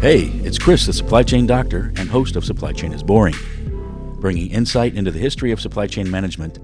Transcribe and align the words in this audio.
Hey, 0.00 0.24
it's 0.42 0.58
Chris, 0.58 0.86
the 0.86 0.92
supply 0.92 1.22
chain 1.22 1.46
doctor 1.46 1.92
and 1.94 2.08
host 2.08 2.34
of 2.34 2.44
Supply 2.44 2.72
Chain 2.72 2.92
is 2.92 3.04
Boring, 3.04 3.36
bringing 4.18 4.50
insight 4.50 4.96
into 4.96 5.12
the 5.12 5.20
history 5.20 5.52
of 5.52 5.60
supply 5.60 5.86
chain 5.86 6.10
management 6.10 6.58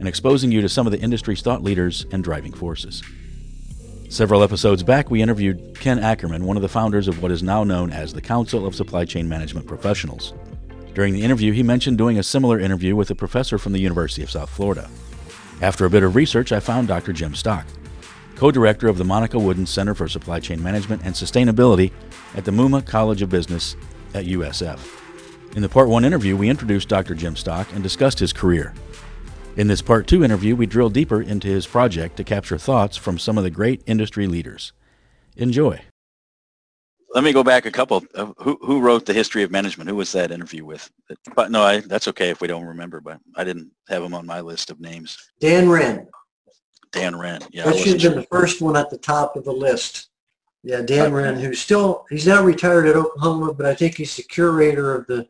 and 0.00 0.08
exposing 0.08 0.50
you 0.50 0.60
to 0.62 0.68
some 0.68 0.88
of 0.88 0.92
the 0.92 0.98
industry's 0.98 1.42
thought 1.42 1.62
leaders 1.62 2.06
and 2.10 2.24
driving 2.24 2.52
forces. 2.52 3.04
Several 4.08 4.42
episodes 4.42 4.82
back, 4.82 5.08
we 5.08 5.22
interviewed 5.22 5.78
Ken 5.78 6.00
Ackerman, 6.00 6.44
one 6.44 6.56
of 6.56 6.62
the 6.62 6.68
founders 6.68 7.06
of 7.06 7.22
what 7.22 7.30
is 7.30 7.44
now 7.44 7.62
known 7.62 7.92
as 7.92 8.12
the 8.12 8.20
Council 8.20 8.66
of 8.66 8.74
Supply 8.74 9.04
Chain 9.04 9.28
Management 9.28 9.68
Professionals. 9.68 10.34
During 10.92 11.14
the 11.14 11.22
interview, 11.22 11.52
he 11.52 11.62
mentioned 11.62 11.98
doing 11.98 12.18
a 12.18 12.24
similar 12.24 12.58
interview 12.58 12.96
with 12.96 13.10
a 13.12 13.14
professor 13.14 13.58
from 13.58 13.74
the 13.74 13.80
University 13.80 14.24
of 14.24 14.30
South 14.32 14.50
Florida. 14.50 14.90
After 15.62 15.86
a 15.86 15.90
bit 15.90 16.02
of 16.02 16.14
research, 16.14 16.52
I 16.52 16.60
found 16.60 16.88
Dr. 16.88 17.12
Jim 17.14 17.34
Stock, 17.34 17.66
co 18.34 18.50
director 18.50 18.88
of 18.88 18.98
the 18.98 19.04
Monica 19.04 19.38
Wooden 19.38 19.66
Center 19.66 19.94
for 19.94 20.06
Supply 20.06 20.38
Chain 20.38 20.62
Management 20.62 21.02
and 21.04 21.14
Sustainability 21.14 21.92
at 22.34 22.44
the 22.44 22.50
Muma 22.50 22.84
College 22.84 23.22
of 23.22 23.30
Business 23.30 23.74
at 24.12 24.26
USF. 24.26 24.78
In 25.56 25.62
the 25.62 25.68
Part 25.68 25.88
1 25.88 26.04
interview, 26.04 26.36
we 26.36 26.50
introduced 26.50 26.88
Dr. 26.88 27.14
Jim 27.14 27.34
Stock 27.34 27.72
and 27.72 27.82
discussed 27.82 28.18
his 28.18 28.34
career. 28.34 28.74
In 29.56 29.68
this 29.68 29.80
Part 29.80 30.06
2 30.06 30.22
interview, 30.22 30.54
we 30.54 30.66
drill 30.66 30.90
deeper 30.90 31.22
into 31.22 31.48
his 31.48 31.66
project 31.66 32.18
to 32.18 32.24
capture 32.24 32.58
thoughts 32.58 32.98
from 32.98 33.18
some 33.18 33.38
of 33.38 33.44
the 33.44 33.50
great 33.50 33.82
industry 33.86 34.26
leaders. 34.26 34.74
Enjoy. 35.36 35.80
Let 37.16 37.24
me 37.24 37.32
go 37.32 37.42
back 37.42 37.64
a 37.64 37.70
couple. 37.70 38.04
Uh, 38.14 38.32
who, 38.36 38.58
who 38.60 38.78
wrote 38.78 39.06
the 39.06 39.14
history 39.14 39.42
of 39.42 39.50
management? 39.50 39.88
Who 39.88 39.96
was 39.96 40.12
that 40.12 40.30
interview 40.30 40.66
with? 40.66 40.90
But 41.34 41.50
no, 41.50 41.62
I, 41.62 41.80
that's 41.80 42.08
okay 42.08 42.28
if 42.28 42.42
we 42.42 42.46
don't 42.46 42.66
remember. 42.66 43.00
But 43.00 43.20
I 43.34 43.42
didn't 43.42 43.70
have 43.88 44.02
him 44.02 44.12
on 44.12 44.26
my 44.26 44.42
list 44.42 44.68
of 44.68 44.80
names. 44.80 45.16
Dan 45.40 45.70
Wren. 45.70 46.08
Dan 46.92 47.16
Wren. 47.16 47.40
Yeah, 47.50 47.64
that 47.64 47.76
should 47.76 47.92
have 47.94 48.02
been 48.02 48.12
sure. 48.12 48.14
the 48.16 48.26
first 48.30 48.60
one 48.60 48.76
at 48.76 48.90
the 48.90 48.98
top 48.98 49.34
of 49.34 49.44
the 49.44 49.52
list. 49.52 50.10
Yeah, 50.62 50.82
Dan 50.82 51.06
okay. 51.06 51.10
Wren, 51.10 51.38
who's 51.38 51.58
still 51.58 52.04
he's 52.10 52.26
now 52.26 52.44
retired 52.44 52.86
at 52.86 52.96
Oklahoma, 52.96 53.54
but 53.54 53.64
I 53.64 53.74
think 53.74 53.96
he's 53.96 54.14
the 54.14 54.22
curator 54.22 54.94
of 54.94 55.06
the 55.06 55.26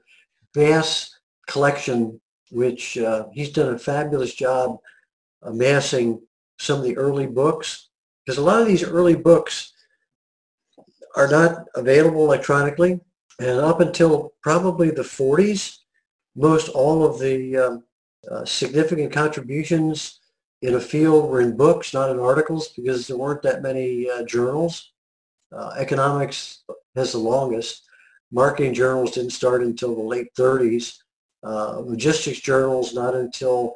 Bass 0.55 1.17
collection 1.47 2.21
which 2.51 2.99
uh, 2.99 3.27
he's 3.33 3.51
done 3.51 3.75
a 3.75 3.79
fabulous 3.79 4.35
job 4.35 4.79
amassing 5.43 6.21
some 6.59 6.79
of 6.79 6.85
the 6.85 6.97
early 6.97 7.27
books 7.27 7.91
because 8.25 8.39
a 8.39 8.43
lot 8.43 8.61
of 8.61 8.67
these 8.67 8.83
early 8.83 9.15
books 9.15 9.73
are 11.17 11.29
not 11.29 11.67
available 11.75 12.25
electronically 12.25 13.01
and 13.41 13.61
up 13.61 13.81
until 13.81 14.33
probably 14.43 14.91
the 14.91 15.03
40s 15.03 15.79
most 16.35 16.69
all 16.69 17.05
of 17.05 17.19
the 17.19 17.57
um, 17.57 17.85
uh, 18.31 18.45
significant 18.45 19.13
contributions 19.13 20.21
in 20.63 20.75
a 20.75 20.81
field 20.81 21.31
were 21.31 21.41
in 21.41 21.57
books 21.57 21.95
not 21.95 22.11
in 22.11 22.19
articles 22.19 22.69
because 22.69 23.07
there 23.07 23.17
weren't 23.17 23.43
that 23.43 23.63
many 23.63 24.09
uh, 24.11 24.23
journals 24.25 24.93
uh, 25.53 25.75
economics 25.79 26.65
has 26.95 27.13
the 27.13 27.19
longest 27.19 27.83
marketing 28.33 28.75
journals 28.75 29.13
didn't 29.13 29.31
start 29.31 29.63
until 29.63 29.95
the 29.95 30.03
late 30.03 30.29
30s 30.35 30.99
uh, 31.45 31.79
logistics 31.79 32.41
journals 32.41 32.95
not 32.95 33.15
until 33.15 33.73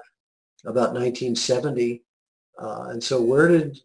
about 0.65 0.93
1970. 0.93 2.03
Uh, 2.61 2.89
and 2.91 3.03
so 3.03 3.21
where 3.21 3.49
did 3.49 3.79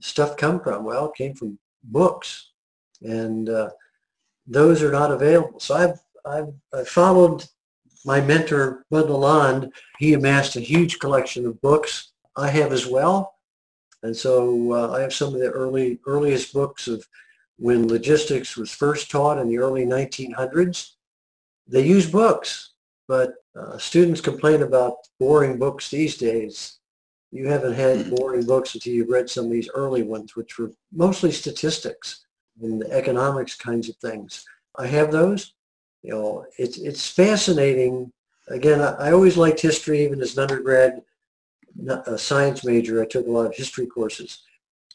stuff 0.00 0.36
come 0.36 0.60
from? 0.60 0.84
Well, 0.84 1.06
it 1.06 1.16
came 1.16 1.34
from 1.34 1.58
books. 1.82 2.52
And 3.04 3.48
uh, 3.48 3.70
those 4.46 4.82
are 4.82 4.90
not 4.90 5.12
available. 5.12 5.60
So 5.60 5.74
I've, 5.74 6.00
I've, 6.24 6.52
I've 6.72 6.88
followed 6.88 7.44
my 8.04 8.20
mentor, 8.20 8.84
Bud 8.90 9.06
Lalonde. 9.06 9.70
He 9.98 10.14
amassed 10.14 10.56
a 10.56 10.60
huge 10.60 10.98
collection 10.98 11.46
of 11.46 11.60
books. 11.60 12.12
I 12.36 12.48
have 12.48 12.72
as 12.72 12.86
well. 12.86 13.34
And 14.02 14.16
so 14.16 14.72
uh, 14.72 14.96
I 14.96 15.00
have 15.00 15.14
some 15.14 15.34
of 15.34 15.40
the 15.40 15.50
early 15.50 16.00
earliest 16.06 16.52
books 16.52 16.88
of 16.88 17.06
when 17.56 17.88
logistics 17.88 18.56
was 18.56 18.70
first 18.70 19.10
taught 19.10 19.38
in 19.38 19.48
the 19.48 19.58
early 19.58 19.86
1900s. 19.86 20.90
They 21.66 21.86
use 21.86 22.10
books. 22.10 22.72
But 23.06 23.34
uh, 23.54 23.78
students 23.78 24.20
complain 24.20 24.62
about 24.62 24.94
boring 25.20 25.58
books 25.58 25.90
these 25.90 26.16
days. 26.16 26.78
You 27.30 27.48
haven't 27.48 27.74
had 27.74 28.10
boring 28.10 28.46
books 28.46 28.74
until 28.74 28.92
you've 28.92 29.08
read 29.08 29.28
some 29.28 29.46
of 29.46 29.50
these 29.50 29.68
early 29.74 30.02
ones, 30.02 30.36
which 30.36 30.58
were 30.58 30.72
mostly 30.92 31.30
statistics 31.32 32.23
and 32.62 32.80
the 32.80 32.90
economics 32.92 33.56
kinds 33.56 33.88
of 33.88 33.96
things. 33.96 34.44
I 34.76 34.86
have 34.86 35.10
those. 35.10 35.54
You 36.02 36.10
know, 36.10 36.46
it's 36.58 36.78
it's 36.78 37.08
fascinating. 37.08 38.12
Again, 38.48 38.80
I, 38.80 39.08
I 39.08 39.12
always 39.12 39.36
liked 39.36 39.60
history, 39.60 40.04
even 40.04 40.20
as 40.20 40.36
an 40.36 40.42
undergrad 40.42 41.02
a 42.06 42.18
science 42.18 42.64
major. 42.64 43.02
I 43.02 43.06
took 43.06 43.26
a 43.26 43.30
lot 43.30 43.46
of 43.46 43.54
history 43.54 43.86
courses, 43.86 44.42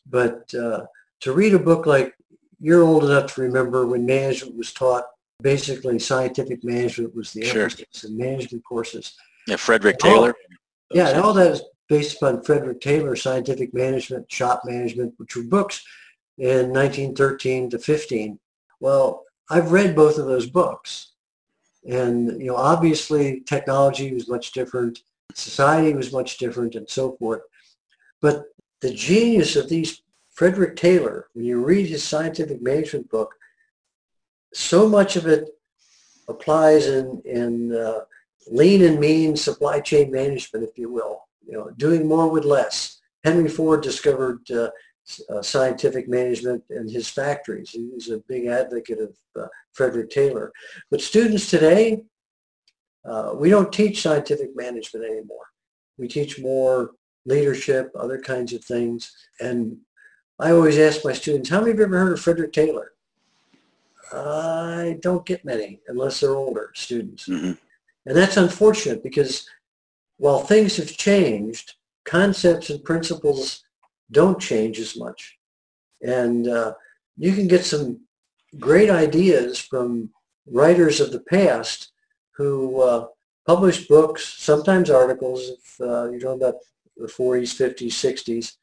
but 0.10 0.54
uh, 0.54 0.86
to 1.22 1.34
read 1.34 1.54
a 1.54 1.60
book 1.60 1.86
like 1.86 2.16
you're 2.60 2.84
old 2.84 3.04
enough 3.04 3.34
to 3.36 3.42
remember 3.42 3.86
when 3.86 4.06
management 4.06 4.56
was 4.56 4.74
taught 4.74 5.06
basically 5.42 6.00
scientific 6.00 6.64
management 6.64 7.16
was 7.16 7.32
the 7.32 7.44
sure. 7.46 7.64
emphasis 7.64 8.04
and 8.04 8.18
management 8.18 8.64
courses. 8.64 9.16
Yeah, 9.48 9.56
Frederick 9.56 9.98
Taylor. 9.98 10.34
Yeah, 10.92 11.10
and 11.10 11.22
all 11.22 11.34
that 11.34 11.52
is 11.52 11.64
based 11.88 12.18
upon 12.18 12.44
Frederick 12.44 12.82
Taylor, 12.82 13.16
Scientific 13.16 13.74
Management, 13.74 14.32
Shop 14.32 14.62
Management, 14.66 15.14
which 15.18 15.36
were 15.36 15.44
books 15.44 15.84
in 16.40 16.72
1913 16.72 17.70
to 17.70 17.80
15. 17.80 18.40
Well, 18.80 19.26
I've 19.50 19.72
read 19.72 19.96
both 19.96 20.18
of 20.18 20.26
those 20.26 20.48
books. 20.48 21.12
And, 21.88 22.42
you 22.42 22.48
know, 22.48 22.56
obviously 22.56 23.42
technology 23.42 24.14
was 24.14 24.30
much 24.30 24.54
different, 24.54 25.00
society 25.34 25.94
was 25.94 26.14
much 26.14 26.38
different 26.38 26.76
and 26.76 26.90
so 26.90 27.14
forth. 27.14 27.42
But 28.22 28.46
the 28.82 28.94
genius 28.94 29.56
of 29.56 29.70
these, 29.70 30.02
Frederick 30.32 30.78
Taylor, 30.78 31.28
when 31.34 31.46
you 31.46 31.64
read 31.64 31.88
his 31.88 32.04
scientific 32.04 32.62
management 32.62 33.10
book, 33.10 33.36
so 34.54 34.88
much 34.88 35.18
of 35.18 35.28
it 35.28 35.50
applies 36.30 36.88
in, 36.88 37.22
in 37.26 37.76
uh, 37.76 38.02
lean 38.48 38.84
and 38.84 39.00
mean 39.00 39.36
supply 39.36 39.82
chain 39.82 40.12
management, 40.12 40.64
if 40.64 40.78
you 40.78 40.92
will, 40.92 41.28
you 41.46 41.54
know, 41.54 41.70
doing 41.78 42.08
more 42.08 42.30
with 42.30 42.46
less. 42.46 43.00
Henry 43.24 43.50
Ford 43.50 43.82
discovered 43.82 44.50
uh, 44.52 44.70
uh, 45.30 45.42
scientific 45.42 46.08
management 46.08 46.64
in 46.70 46.88
his 46.88 47.08
factories. 47.10 47.70
He 47.72 47.90
was 47.94 48.10
a 48.10 48.24
big 48.28 48.46
advocate 48.48 49.00
of 49.00 49.16
uh, 49.40 49.48
Frederick 49.74 50.10
Taylor. 50.10 50.52
But 50.92 51.02
students 51.02 51.50
today, 51.50 52.04
uh, 53.06 53.34
we 53.36 53.50
don't 53.50 53.72
teach 53.72 54.02
scientific 54.02 54.56
management 54.56 55.06
anymore. 55.06 55.48
We 55.98 56.08
teach 56.08 56.40
more 56.40 56.92
leadership, 57.26 57.92
other 57.96 58.20
kinds 58.20 58.54
of 58.54 58.64
things. 58.64 59.12
And 59.40 59.78
I 60.40 60.52
always 60.52 60.78
ask 60.78 61.04
my 61.04 61.14
students, 61.14 61.50
how 61.50 61.60
many 61.60 61.72
of 61.72 61.78
you 61.78 61.86
ever 61.86 62.00
heard 62.00 62.14
of 62.14 62.22
Frederick 62.22 62.54
Taylor? 62.54 62.92
I 64.12 64.98
don't 65.02 65.26
get 65.26 65.46
many 65.46 65.82
unless 65.88 66.20
they're 66.20 66.36
older 66.36 66.72
students. 66.74 67.28
Mm-hmm. 67.28 67.52
And 68.06 68.18
that's 68.18 68.38
unfortunate 68.38 69.04
because 69.04 69.48
while 70.18 70.40
things 70.40 70.78
have 70.78 70.98
changed, 70.98 71.76
concepts 72.06 72.70
and 72.70 72.84
principles 72.84 73.64
don't 74.12 74.40
change 74.40 74.80
as 74.80 74.98
much. 74.98 75.38
And 76.02 76.48
uh, 76.48 76.74
you 77.18 77.34
can 77.34 77.48
get 77.48 77.66
some 77.66 78.02
great 78.58 78.90
ideas 78.90 79.60
from 79.60 80.10
writers 80.48 81.00
of 81.00 81.12
the 81.12 81.20
past 81.22 81.92
who 82.36 82.82
uh, 82.82 83.08
published 83.46 83.90
books, 83.90 84.36
sometimes 84.38 84.90
articles, 84.90 85.50
if 85.50 85.82
uh, 85.82 86.10
you're 86.10 86.20
talking 86.20 86.42
about 86.42 86.56
the 86.98 87.08
40s, 87.08 87.54
50s, 87.56 87.88
60s, 87.88 88.54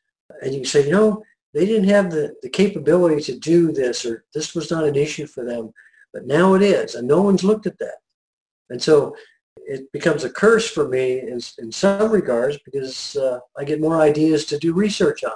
and 0.42 0.52
you 0.52 0.60
can 0.60 0.66
say, 0.66 0.86
you 0.86 0.92
know, 0.92 1.22
they 1.54 1.66
didn't 1.66 1.88
have 1.88 2.10
the, 2.10 2.34
the 2.42 2.48
capability 2.48 3.22
to 3.22 3.38
do 3.38 3.72
this 3.72 4.04
or 4.04 4.24
this 4.34 4.54
was 4.54 4.70
not 4.70 4.84
an 4.84 4.96
issue 4.96 5.26
for 5.26 5.44
them. 5.44 5.72
But 6.12 6.26
now 6.26 6.54
it 6.54 6.62
is, 6.62 6.94
and 6.94 7.06
no 7.06 7.22
one's 7.22 7.44
looked 7.44 7.66
at 7.66 7.78
that. 7.78 7.96
And 8.70 8.82
so 8.82 9.14
it 9.56 9.90
becomes 9.92 10.24
a 10.24 10.30
curse 10.30 10.68
for 10.70 10.88
me 10.88 11.20
in, 11.20 11.40
in 11.58 11.72
some 11.72 12.10
regards 12.10 12.58
because 12.64 13.16
uh, 13.16 13.40
I 13.56 13.64
get 13.64 13.80
more 13.80 14.00
ideas 14.00 14.44
to 14.46 14.58
do 14.58 14.72
research 14.72 15.24
on. 15.24 15.32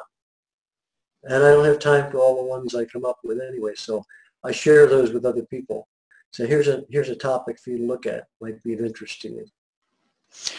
And 1.25 1.45
I 1.45 1.51
don't 1.51 1.65
have 1.65 1.78
time 1.78 2.11
for 2.11 2.19
all 2.19 2.37
the 2.37 2.49
ones 2.49 2.75
I 2.75 2.84
come 2.84 3.05
up 3.05 3.19
with 3.25 3.41
anyway. 3.41 3.72
So 3.77 4.05
I 4.45 4.53
share 4.53 4.87
those 4.87 5.13
with 5.13 5.27
other 5.27 5.43
people. 5.43 5.87
So 6.33 6.47
here's 6.47 6.69
a 6.69 6.84
here's 6.91 7.09
a 7.09 7.17
topic 7.17 7.59
for 7.59 7.71
you 7.71 7.78
to 7.78 7.87
look 7.87 8.07
at. 8.07 8.27
Might 8.41 8.63
be 8.63 8.72
of 8.75 8.81
interest 8.81 9.21
to 9.22 9.28
you. 9.28 9.47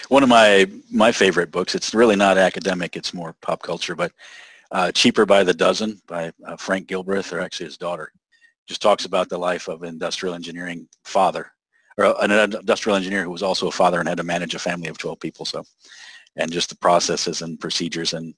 One 0.09 0.21
of 0.21 0.29
my 0.29 0.69
my 0.91 1.11
favorite 1.11 1.51
books. 1.51 1.75
It's 1.75 1.93
really 1.93 2.15
not 2.15 2.37
academic. 2.37 2.95
It's 2.95 3.13
more 3.13 3.35
pop 3.41 3.63
culture, 3.63 3.95
but 3.95 4.11
uh, 4.71 4.91
Cheaper 4.91 5.25
by 5.25 5.43
the 5.43 5.53
Dozen 5.53 6.01
by 6.07 6.31
uh, 6.45 6.57
Frank 6.57 6.87
Gilbreth, 6.87 7.31
or 7.31 7.39
actually 7.39 7.67
his 7.67 7.77
daughter. 7.77 8.11
Just 8.67 8.81
talks 8.81 9.05
about 9.05 9.29
the 9.29 9.37
life 9.37 9.67
of 9.67 9.81
an 9.81 9.89
industrial 9.89 10.35
engineering 10.35 10.87
father, 11.03 11.51
or 11.97 12.15
an 12.23 12.31
industrial 12.31 12.95
engineer 12.95 13.23
who 13.23 13.31
was 13.31 13.43
also 13.43 13.67
a 13.67 13.71
father 13.71 13.99
and 13.99 14.07
had 14.07 14.17
to 14.17 14.23
manage 14.23 14.55
a 14.55 14.59
family 14.59 14.87
of 14.87 14.97
12 14.97 15.19
people. 15.19 15.45
So, 15.45 15.63
and 16.35 16.51
just 16.51 16.69
the 16.69 16.77
processes 16.77 17.41
and 17.41 17.59
procedures 17.59 18.13
and 18.13 18.33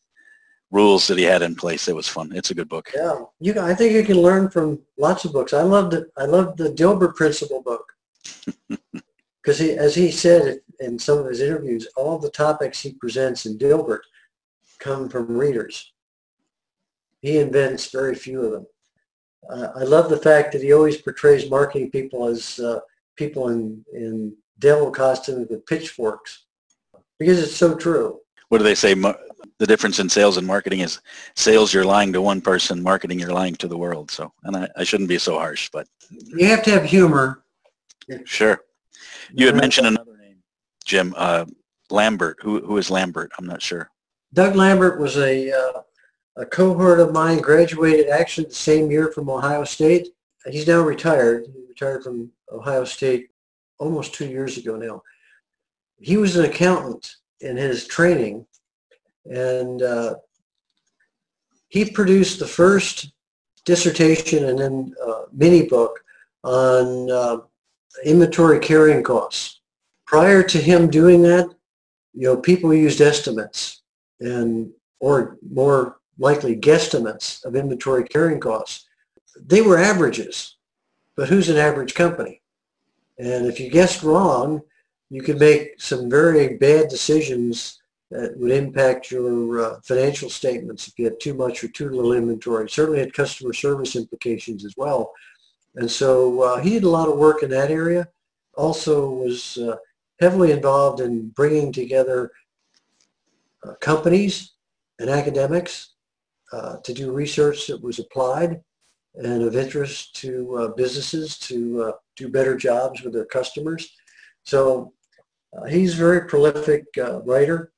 rules 0.72 1.08
that 1.08 1.18
he 1.18 1.24
had 1.24 1.44
in 1.44 1.56
place. 1.56 1.88
It 1.88 1.96
was 1.96 2.08
fun. 2.08 2.32
It's 2.34 2.52
a 2.52 2.56
good 2.56 2.70
book. 2.70 2.92
Yeah, 2.96 3.22
you. 3.40 3.60
I 3.60 3.76
think 3.76 3.94
you 3.94 4.04
can 4.04 4.22
learn 4.22 4.50
from 4.50 4.80
lots 4.98 5.26
of 5.26 5.34
books. 5.34 5.54
I 5.54 5.62
loved 5.62 5.94
it. 5.94 6.12
I 6.18 6.26
loved 6.26 6.58
the 6.58 6.70
Dilbert 6.70 7.16
Principle 7.16 7.62
book 7.62 7.94
because 9.42 9.60
he, 9.60 9.72
as 9.72 9.94
he 9.94 10.10
said 10.10 10.62
in 10.80 10.98
some 10.98 11.20
of 11.20 11.28
his 11.28 11.42
interviews, 11.42 11.88
all 11.96 12.18
the 12.18 12.32
topics 12.32 12.80
he 12.80 12.94
presents 12.94 13.46
in 13.46 13.58
Dilbert 13.58 14.02
come 14.80 15.08
from 15.10 15.38
readers 15.38 15.94
he 17.24 17.38
invents 17.38 17.90
very 17.90 18.14
few 18.14 18.42
of 18.42 18.52
them. 18.52 18.68
Uh, 19.50 19.70
I 19.78 19.84
love 19.84 20.10
the 20.10 20.18
fact 20.18 20.52
that 20.52 20.62
he 20.62 20.74
always 20.74 21.02
portrays 21.02 21.50
marketing 21.50 21.90
people 21.90 22.28
as 22.28 22.60
uh, 22.60 22.82
people 23.16 23.50
in, 23.50 23.84
in 23.94 24.36
devil 24.60 24.92
costumes 24.92 25.48
with 25.50 25.66
pitchforks 25.66 26.46
because 27.20 27.42
it's 27.42 27.56
so 27.56 27.76
true. 27.76 28.20
What 28.50 28.58
do 28.60 28.64
they 28.64 28.76
say? 28.76 28.94
The 28.94 29.68
difference 29.68 30.00
in 30.00 30.10
sales 30.10 30.38
and 30.38 30.46
marketing 30.46 30.80
is 30.80 31.00
sales 31.36 31.74
you're 31.74 31.86
lying 31.86 32.12
to 32.14 32.22
one 32.22 32.42
person, 32.42 32.82
marketing 32.82 33.20
you're 33.20 33.34
lying 33.34 33.56
to 33.56 33.68
the 33.68 33.78
world. 33.78 34.12
So, 34.12 34.32
and 34.44 34.56
I, 34.56 34.68
I 34.78 34.84
shouldn't 34.84 35.10
be 35.10 35.18
so 35.18 35.38
harsh, 35.38 35.70
but 35.72 35.88
you 36.10 36.48
have 36.48 36.64
to 36.64 36.72
have 36.72 36.84
humor. 36.84 37.44
Sure. 38.26 38.62
You 39.32 39.48
had 39.48 39.56
mentioned 39.56 39.88
another 39.88 40.18
name, 40.18 40.38
Jim 40.86 41.14
uh, 41.18 41.46
Lambert. 41.90 42.38
Who 42.42 42.66
who 42.66 42.78
is 42.78 42.92
Lambert? 42.92 43.32
I'm 43.38 43.46
not 43.46 43.62
sure. 43.62 43.90
Doug 44.34 44.56
Lambert 44.56 45.00
was 45.00 45.18
a 45.18 45.52
uh, 45.52 45.82
a 46.38 46.46
cohort 46.46 47.00
of 47.00 47.14
mine. 47.14 47.40
Graduated 47.40 48.10
actually 48.10 48.48
the 48.48 48.56
same 48.56 48.92
year 48.92 49.12
from 49.12 49.30
Ohio 49.30 49.64
State. 49.64 50.10
He's 50.50 50.68
now 50.68 50.82
retired. 50.82 51.46
He 51.54 51.64
retired 51.68 52.04
from 52.04 52.32
Ohio 52.52 52.84
State 52.84 53.30
almost 53.80 54.14
two 54.14 54.28
years 54.28 54.58
ago 54.58 54.76
now. 54.76 55.02
He 56.00 56.18
was 56.18 56.36
an 56.36 56.46
accountant 56.46 57.16
in 57.40 57.56
his 57.58 57.88
training, 57.88 58.46
and 59.26 59.82
uh, 59.82 60.16
he 61.70 61.90
produced 61.90 62.40
the 62.40 62.48
first 62.48 63.14
dissertation 63.66 64.46
and 64.46 64.60
then 64.60 64.94
uh, 65.06 65.24
mini 65.32 65.68
book 65.68 66.04
on 66.44 67.10
uh, 67.10 67.38
inventory 68.04 68.60
carrying 68.60 69.04
costs. 69.04 69.62
Prior 70.06 70.44
to 70.44 70.58
him 70.58 70.90
doing 70.90 71.22
that, 71.24 71.48
you 72.14 72.28
know, 72.28 72.38
people 72.38 72.74
used 72.74 73.02
estimates 73.02 73.82
and 74.20 74.72
or 75.00 75.38
more 75.50 75.98
likely 76.20 76.56
guesstimates 76.56 77.44
of 77.46 77.56
inventory 77.56 78.04
carrying 78.04 78.40
costs. 78.40 78.86
They 79.40 79.62
were 79.62 79.78
averages, 79.78 80.58
but 81.16 81.30
who's 81.30 81.50
an 81.50 81.58
average 81.58 81.94
company? 81.94 82.42
And 83.18 83.46
if 83.46 83.60
you 83.60 83.70
guessed 83.70 84.04
wrong, 84.04 84.62
you 85.10 85.22
could 85.22 85.40
make 85.40 85.80
some 85.80 86.10
very 86.10 86.58
bad 86.58 86.90
decisions 86.90 87.80
that 88.10 88.38
would 88.38 88.52
impact 88.52 89.12
your 89.12 89.60
uh, 89.60 89.80
financial 89.84 90.30
statements 90.30 90.88
if 90.88 90.98
you 90.98 91.06
had 91.06 91.20
too 91.20 91.34
much 91.34 91.64
or 91.64 91.68
too 91.68 91.90
little 91.90 92.14
inventory. 92.14 92.70
Certainly 92.70 93.00
had 93.00 93.14
customer 93.14 93.54
service 93.54 93.96
implications 93.96 94.66
as 94.66 94.76
well. 94.78 95.12
And 95.76 95.90
so 95.90 96.42
uh, 96.42 96.60
he 96.60 96.72
did 96.72 96.84
a 96.84 96.90
lot 96.90 97.10
of 97.10 97.18
work 97.18 97.42
in 97.42 97.50
that 97.50 97.72
area. 97.72 98.08
Also 98.56 99.10
was 99.10 99.58
uh, 99.58 99.78
heavily 100.20 100.52
involved 100.52 101.00
in 101.00 101.30
bringing 101.30 101.72
together 101.72 102.32
uh, 103.64 103.74
companies 103.82 104.52
and 105.00 105.10
academics 105.10 105.94
uh, 106.52 106.78
to 106.84 106.94
do 106.94 107.12
research 107.12 107.66
that 107.68 107.82
was 107.82 107.98
applied 107.98 108.62
and 109.16 109.44
of 109.44 109.56
interest 109.56 110.16
to 110.18 110.58
uh, 110.58 110.68
businesses 110.70 111.38
to 111.38 111.94
do 112.16 112.30
better 112.30 112.56
jobs 112.58 113.02
with 113.02 113.14
their 113.14 113.26
customers. 113.26 113.92
So 114.44 114.94
he's 115.70 115.94
a 115.94 115.98
very 115.98 116.28
prolific 116.28 116.86
writer. 117.26 117.72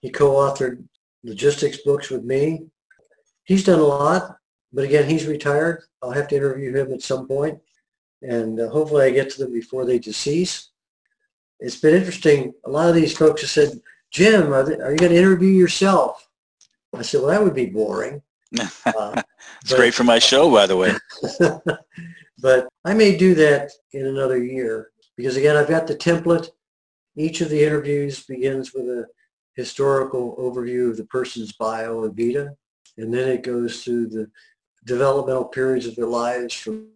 He 0.00 0.10
co-authored 0.10 0.84
logistics 1.24 1.78
books 1.78 2.10
with 2.10 2.24
me. 2.24 2.66
He's 3.44 3.64
done 3.64 3.80
a 3.80 3.82
lot. 3.82 4.36
But 4.72 4.84
again, 4.84 5.08
he's 5.08 5.26
retired. 5.26 5.84
I'll 6.02 6.10
have 6.10 6.28
to 6.28 6.36
interview 6.36 6.76
him 6.76 6.92
at 6.92 7.00
some 7.00 7.26
point, 7.26 7.58
and 8.20 8.60
uh, 8.60 8.68
hopefully 8.68 9.06
I 9.06 9.10
get 9.10 9.30
to 9.30 9.38
them 9.38 9.52
before 9.52 9.86
they 9.86 9.98
decease. 9.98 10.68
It's 11.58 11.80
been 11.80 11.94
interesting. 11.94 12.52
A 12.66 12.70
lot 12.70 12.90
of 12.90 12.94
these 12.94 13.16
folks 13.16 13.40
have 13.40 13.50
said, 13.50 13.80
Jim, 14.10 14.52
are, 14.52 14.62
they, 14.62 14.78
are 14.78 14.92
you 14.92 14.98
going 14.98 15.12
to 15.12 15.18
interview 15.18 15.48
yourself? 15.48 16.28
I 16.94 17.00
said, 17.00 17.22
well, 17.22 17.30
that 17.30 17.42
would 17.42 17.54
be 17.54 17.66
boring. 17.66 18.20
Uh, 18.56 19.22
it's 19.62 19.74
great 19.74 19.94
for 19.94 20.04
my 20.04 20.18
show, 20.18 20.50
by 20.50 20.66
the 20.66 20.76
way. 20.76 20.94
but 22.38 22.68
I 22.84 22.94
may 22.94 23.16
do 23.16 23.34
that 23.34 23.70
in 23.92 24.06
another 24.06 24.42
year 24.42 24.90
because, 25.16 25.36
again, 25.36 25.56
I've 25.56 25.68
got 25.68 25.86
the 25.86 25.94
template. 25.94 26.48
Each 27.16 27.40
of 27.40 27.50
the 27.50 27.62
interviews 27.62 28.24
begins 28.24 28.72
with 28.72 28.86
a 28.86 29.06
historical 29.54 30.36
overview 30.36 30.90
of 30.90 30.96
the 30.96 31.06
person's 31.06 31.52
bio 31.52 31.94
or 31.94 32.10
vita, 32.10 32.54
and 32.96 33.12
then 33.12 33.28
it 33.28 33.42
goes 33.42 33.82
through 33.82 34.08
the 34.08 34.30
developmental 34.86 35.44
periods 35.44 35.86
of 35.86 35.96
their 35.96 36.06
lives 36.06 36.54
from 36.54 36.88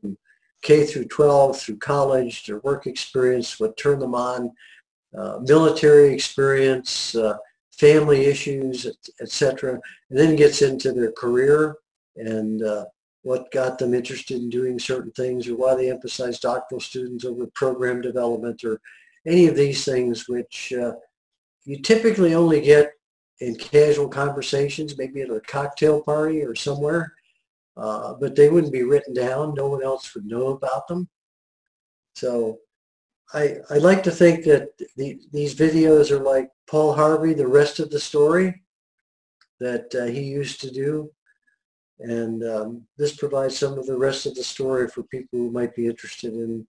K 0.62 0.86
through 0.86 1.06
12 1.06 1.58
through 1.58 1.78
college, 1.78 2.46
their 2.46 2.60
work 2.60 2.86
experience, 2.86 3.58
what 3.58 3.76
turned 3.76 4.00
them 4.00 4.14
on, 4.14 4.52
uh, 5.16 5.38
military 5.42 6.14
experience, 6.14 7.14
uh, 7.14 7.36
family 7.72 8.26
issues, 8.26 8.86
etc. 9.20 9.80
And 10.10 10.18
then 10.18 10.36
gets 10.36 10.62
into 10.62 10.92
their 10.92 11.12
career 11.12 11.76
and 12.16 12.62
uh, 12.62 12.84
what 13.22 13.50
got 13.52 13.78
them 13.78 13.94
interested 13.94 14.40
in 14.40 14.50
doing 14.50 14.78
certain 14.78 15.12
things 15.12 15.48
or 15.48 15.56
why 15.56 15.74
they 15.74 15.90
emphasize 15.90 16.40
doctoral 16.40 16.80
students 16.80 17.24
over 17.24 17.46
program 17.54 18.00
development 18.00 18.62
or 18.64 18.80
any 19.26 19.46
of 19.46 19.56
these 19.56 19.84
things 19.84 20.28
which 20.28 20.72
uh, 20.72 20.92
you 21.64 21.80
typically 21.80 22.34
only 22.34 22.60
get 22.60 22.92
in 23.40 23.54
casual 23.56 24.08
conversations, 24.08 24.98
maybe 24.98 25.22
at 25.22 25.30
a 25.30 25.40
cocktail 25.40 26.00
party 26.02 26.42
or 26.42 26.54
somewhere, 26.54 27.12
uh, 27.76 28.14
but 28.14 28.36
they 28.36 28.48
wouldn't 28.48 28.72
be 28.72 28.82
written 28.82 29.14
down. 29.14 29.54
No 29.54 29.68
one 29.68 29.82
else 29.82 30.14
would 30.14 30.26
know 30.26 30.48
about 30.48 30.86
them. 30.88 31.08
So 32.14 32.58
I, 33.34 33.56
I 33.70 33.78
like 33.78 34.02
to 34.04 34.10
think 34.10 34.44
that 34.44 34.68
the, 34.96 35.18
these 35.32 35.54
videos 35.54 36.10
are 36.10 36.22
like 36.22 36.50
Paul 36.68 36.92
Harvey, 36.92 37.34
the 37.34 37.46
rest 37.46 37.78
of 37.80 37.90
the 37.90 38.00
story 38.00 38.62
that 39.60 39.94
uh, 39.94 40.06
he 40.06 40.22
used 40.22 40.60
to 40.60 40.70
do. 40.70 41.10
And 42.00 42.42
um, 42.44 42.82
this 42.98 43.16
provides 43.16 43.56
some 43.56 43.78
of 43.78 43.86
the 43.86 43.96
rest 43.96 44.26
of 44.26 44.34
the 44.34 44.42
story 44.42 44.88
for 44.88 45.04
people 45.04 45.38
who 45.38 45.50
might 45.50 45.74
be 45.74 45.86
interested 45.86 46.34
in 46.34 46.66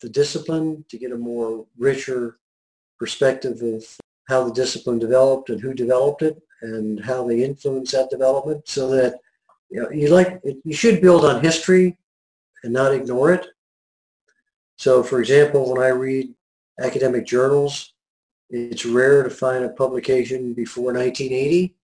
the 0.00 0.08
discipline 0.08 0.84
to 0.90 0.98
get 0.98 1.12
a 1.12 1.16
more 1.16 1.66
richer 1.78 2.38
perspective 2.98 3.62
of 3.62 3.84
how 4.28 4.44
the 4.44 4.52
discipline 4.52 4.98
developed 4.98 5.50
and 5.50 5.60
who 5.60 5.72
developed 5.72 6.22
it 6.22 6.40
and 6.62 7.02
how 7.04 7.26
they 7.26 7.42
influenced 7.42 7.92
that 7.92 8.10
development 8.10 8.66
so 8.68 8.88
that 8.88 9.14
you 9.70 9.80
know 9.80 9.90
you 9.90 10.08
like 10.08 10.40
you 10.64 10.74
should 10.74 11.00
build 11.00 11.24
on 11.24 11.42
history 11.42 11.96
and 12.64 12.72
not 12.72 12.92
ignore 12.92 13.32
it 13.32 13.46
so 14.76 15.02
for 15.02 15.20
example 15.20 15.72
when 15.72 15.82
i 15.82 15.88
read 15.88 16.32
academic 16.80 17.26
journals 17.26 17.94
it's 18.50 18.86
rare 18.86 19.22
to 19.22 19.30
find 19.30 19.64
a 19.64 19.70
publication 19.70 20.54
before 20.54 20.92
1980 20.92 21.74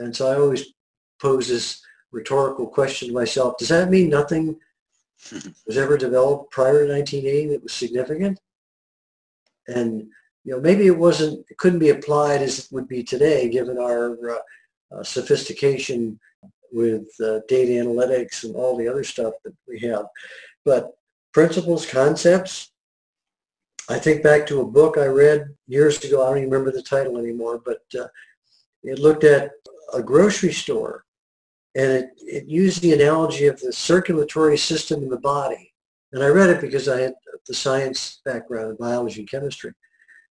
and 0.00 0.14
so 0.14 0.30
i 0.30 0.36
always 0.36 0.66
pose 1.20 1.48
this 1.48 1.82
rhetorical 2.10 2.66
question 2.66 3.08
to 3.08 3.14
myself 3.14 3.56
does 3.58 3.68
that 3.68 3.90
mean 3.90 4.08
nothing 4.08 4.56
was 5.66 5.76
ever 5.76 5.96
developed 5.96 6.50
prior 6.50 6.86
to 6.86 6.92
1980 6.92 7.52
that 7.52 7.62
was 7.62 7.72
significant 7.72 8.38
and 9.68 10.08
you 10.44 10.52
know, 10.52 10.60
maybe 10.60 10.86
it 10.86 10.96
wasn't, 10.96 11.44
it 11.48 11.56
couldn't 11.58 11.78
be 11.78 11.90
applied 11.90 12.42
as 12.42 12.58
it 12.58 12.72
would 12.72 12.88
be 12.88 13.02
today, 13.02 13.48
given 13.48 13.78
our 13.78 14.30
uh, 14.30 14.38
uh, 14.96 15.02
sophistication 15.02 16.18
with 16.72 17.08
uh, 17.20 17.40
data 17.48 17.72
analytics 17.72 18.44
and 18.44 18.56
all 18.56 18.76
the 18.76 18.88
other 18.88 19.04
stuff 19.04 19.34
that 19.44 19.54
we 19.68 19.78
have. 19.80 20.06
But 20.64 20.92
principles, 21.32 21.86
concepts, 21.86 22.72
I 23.88 23.98
think 23.98 24.22
back 24.22 24.46
to 24.46 24.60
a 24.60 24.66
book 24.66 24.96
I 24.96 25.06
read 25.06 25.54
years 25.66 26.02
ago. 26.04 26.22
I 26.22 26.28
don't 26.28 26.38
even 26.38 26.50
remember 26.50 26.70
the 26.70 26.82
title 26.82 27.18
anymore, 27.18 27.60
but 27.64 27.82
uh, 27.98 28.06
it 28.82 28.98
looked 28.98 29.24
at 29.24 29.50
a 29.92 30.02
grocery 30.02 30.52
store 30.52 31.04
and 31.74 31.90
it, 31.90 32.10
it 32.18 32.46
used 32.46 32.80
the 32.80 32.92
analogy 32.92 33.46
of 33.46 33.60
the 33.60 33.72
circulatory 33.72 34.56
system 34.56 35.02
in 35.02 35.08
the 35.08 35.18
body. 35.18 35.72
And 36.12 36.22
I 36.22 36.28
read 36.28 36.50
it 36.50 36.60
because 36.60 36.88
I 36.88 37.00
had 37.00 37.14
the 37.46 37.54
science 37.54 38.20
background 38.24 38.70
in 38.70 38.76
biology 38.76 39.20
and 39.20 39.30
chemistry. 39.30 39.72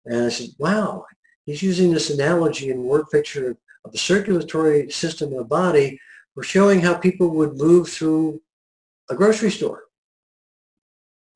And 0.06 0.24
I 0.24 0.28
said, 0.28 0.50
wow, 0.58 1.04
he's 1.44 1.62
using 1.62 1.92
this 1.92 2.10
analogy 2.10 2.70
and 2.70 2.82
word 2.82 3.06
picture 3.12 3.56
of 3.84 3.92
the 3.92 3.98
circulatory 3.98 4.90
system 4.90 5.30
in 5.30 5.36
the 5.36 5.44
body 5.44 6.00
for 6.34 6.42
showing 6.42 6.80
how 6.80 6.94
people 6.94 7.28
would 7.30 7.56
move 7.56 7.88
through 7.88 8.40
a 9.08 9.14
grocery 9.14 9.50
store. 9.50 9.85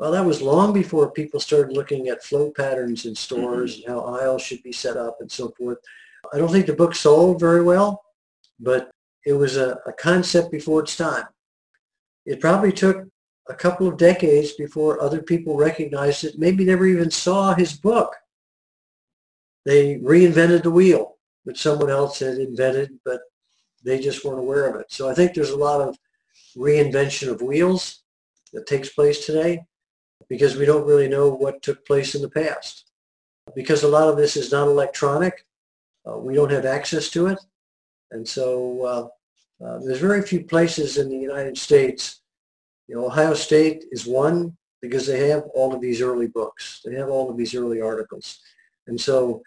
Well, 0.01 0.11
that 0.13 0.25
was 0.25 0.43
long 0.43 0.73
before 0.73 1.13
people 1.13 1.39
started 1.39 1.77
looking 1.77 2.09
at 2.09 2.25
flow 2.25 2.51
patterns 2.51 3.05
in 3.05 3.15
stores 3.15 3.77
mm-hmm. 3.77 3.93
and 3.93 4.01
how 4.01 4.07
aisles 4.17 4.43
should 4.43 4.63
be 4.63 4.73
set 4.73 4.97
up 4.97 5.19
and 5.21 5.31
so 5.31 5.51
forth. 5.51 5.79
I 6.33 6.39
don't 6.39 6.51
think 6.51 6.67
the 6.67 6.73
book 6.73 6.95
sold 6.95 7.39
very 7.39 7.63
well, 7.63 8.03
but 8.59 8.91
it 9.27 9.35
was 9.35 9.57
a, 9.57 9.79
a 9.87 9.93
concept 9.93 10.51
before 10.51 10.81
its 10.81 10.97
time. 10.97 11.27
It 12.27 12.41
probably 12.41 12.73
took 12.73 13.07
a 13.49 13.55
couple 13.55 13.87
of 13.87 13.99
decades 13.99 14.53
before 14.53 15.03
other 15.03 15.23
people 15.23 15.57
recognized 15.57 16.25
it, 16.25 16.39
maybe 16.39 16.65
never 16.65 16.87
even 16.87 17.11
saw 17.11 17.55
his 17.55 17.75
book 17.75 18.17
they 19.65 19.97
reinvented 19.97 20.63
the 20.63 20.71
wheel, 20.71 21.17
which 21.45 21.61
someone 21.61 21.91
else 21.91 22.21
had 22.21 22.39
invented, 22.39 22.99
but 23.05 23.21
they 23.85 24.01
just 24.01 24.25
weren't 24.25 24.41
aware 24.41 24.69
of 24.69 24.81
it. 24.81 24.87
So 24.91 25.09
I 25.09 25.15
think 25.15 25.35
there's 25.35 25.51
a 25.51 25.57
lot 25.57 25.81
of 25.81 25.99
reinvention 26.57 27.29
of 27.31 27.43
wheels 27.43 28.03
that 28.53 28.67
takes 28.67 28.89
place 28.89 29.25
today 29.25 29.61
because 30.31 30.57
we 30.57 30.65
don't 30.65 30.87
really 30.87 31.09
know 31.09 31.29
what 31.29 31.61
took 31.61 31.85
place 31.85 32.15
in 32.15 32.23
the 32.23 32.35
past. 32.43 32.75
Because 33.55 33.83
a 33.83 33.95
lot 33.97 34.09
of 34.09 34.17
this 34.17 34.35
is 34.37 34.51
not 34.51 34.69
electronic, 34.69 35.35
uh, 36.07 36.17
we 36.27 36.35
don't 36.35 36.57
have 36.57 36.65
access 36.79 37.11
to 37.11 37.27
it. 37.33 37.41
And 38.13 38.25
so 38.27 38.47
uh, 38.93 39.09
Uh, 39.61 39.79
there's 39.85 40.01
very 40.11 40.23
few 40.23 40.43
places 40.55 40.97
in 40.97 41.07
the 41.09 41.23
United 41.31 41.57
States. 41.67 42.03
You 42.89 42.95
know, 42.95 43.05
Ohio 43.07 43.35
State 43.35 43.81
is 43.97 44.07
one 44.07 44.57
because 44.81 45.05
they 45.07 45.29
have 45.29 45.45
all 45.57 45.71
of 45.75 45.81
these 45.83 46.01
early 46.09 46.29
books. 46.29 46.81
They 46.85 46.95
have 47.01 47.11
all 47.15 47.27
of 47.29 47.37
these 47.37 47.55
early 47.55 47.81
articles. 47.91 48.27
And 48.89 48.99
so 48.99 49.43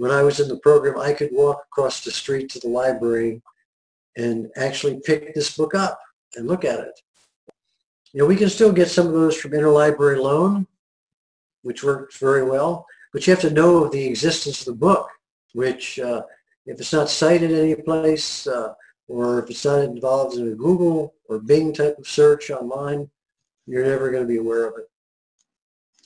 when 0.00 0.10
I 0.10 0.22
was 0.28 0.40
in 0.40 0.48
the 0.48 0.62
program, 0.68 0.96
I 1.08 1.12
could 1.18 1.32
walk 1.32 1.58
across 1.68 1.96
the 2.00 2.10
street 2.20 2.46
to 2.50 2.60
the 2.60 2.72
library 2.82 3.42
and 4.16 4.36
actually 4.56 4.96
pick 5.08 5.20
this 5.34 5.56
book 5.58 5.74
up 5.86 5.98
and 6.34 6.48
look 6.48 6.64
at 6.64 6.80
it. 6.88 6.96
You 8.12 8.20
know, 8.20 8.26
we 8.26 8.36
can 8.36 8.48
still 8.48 8.72
get 8.72 8.88
some 8.88 9.06
of 9.06 9.12
those 9.12 9.36
from 9.36 9.52
interlibrary 9.52 10.20
loan, 10.22 10.66
which 11.62 11.82
works 11.82 12.18
very 12.18 12.42
well, 12.42 12.86
but 13.12 13.26
you 13.26 13.32
have 13.32 13.40
to 13.42 13.50
know 13.50 13.84
of 13.84 13.92
the 13.92 14.06
existence 14.06 14.60
of 14.60 14.66
the 14.66 14.78
book, 14.78 15.08
which 15.54 15.98
uh, 15.98 16.22
if 16.66 16.78
it's 16.78 16.92
not 16.92 17.08
cited 17.08 17.52
any 17.52 17.74
place 17.74 18.46
uh, 18.46 18.74
or 19.08 19.38
if 19.42 19.50
it's 19.50 19.64
not 19.64 19.80
involved 19.80 20.36
in 20.36 20.52
a 20.52 20.54
Google 20.54 21.14
or 21.28 21.38
Bing 21.38 21.72
type 21.72 21.98
of 21.98 22.06
search 22.06 22.50
online, 22.50 23.08
you're 23.66 23.84
never 23.84 24.10
going 24.10 24.22
to 24.22 24.28
be 24.28 24.38
aware 24.38 24.66
of 24.66 24.78
it. 24.78 24.88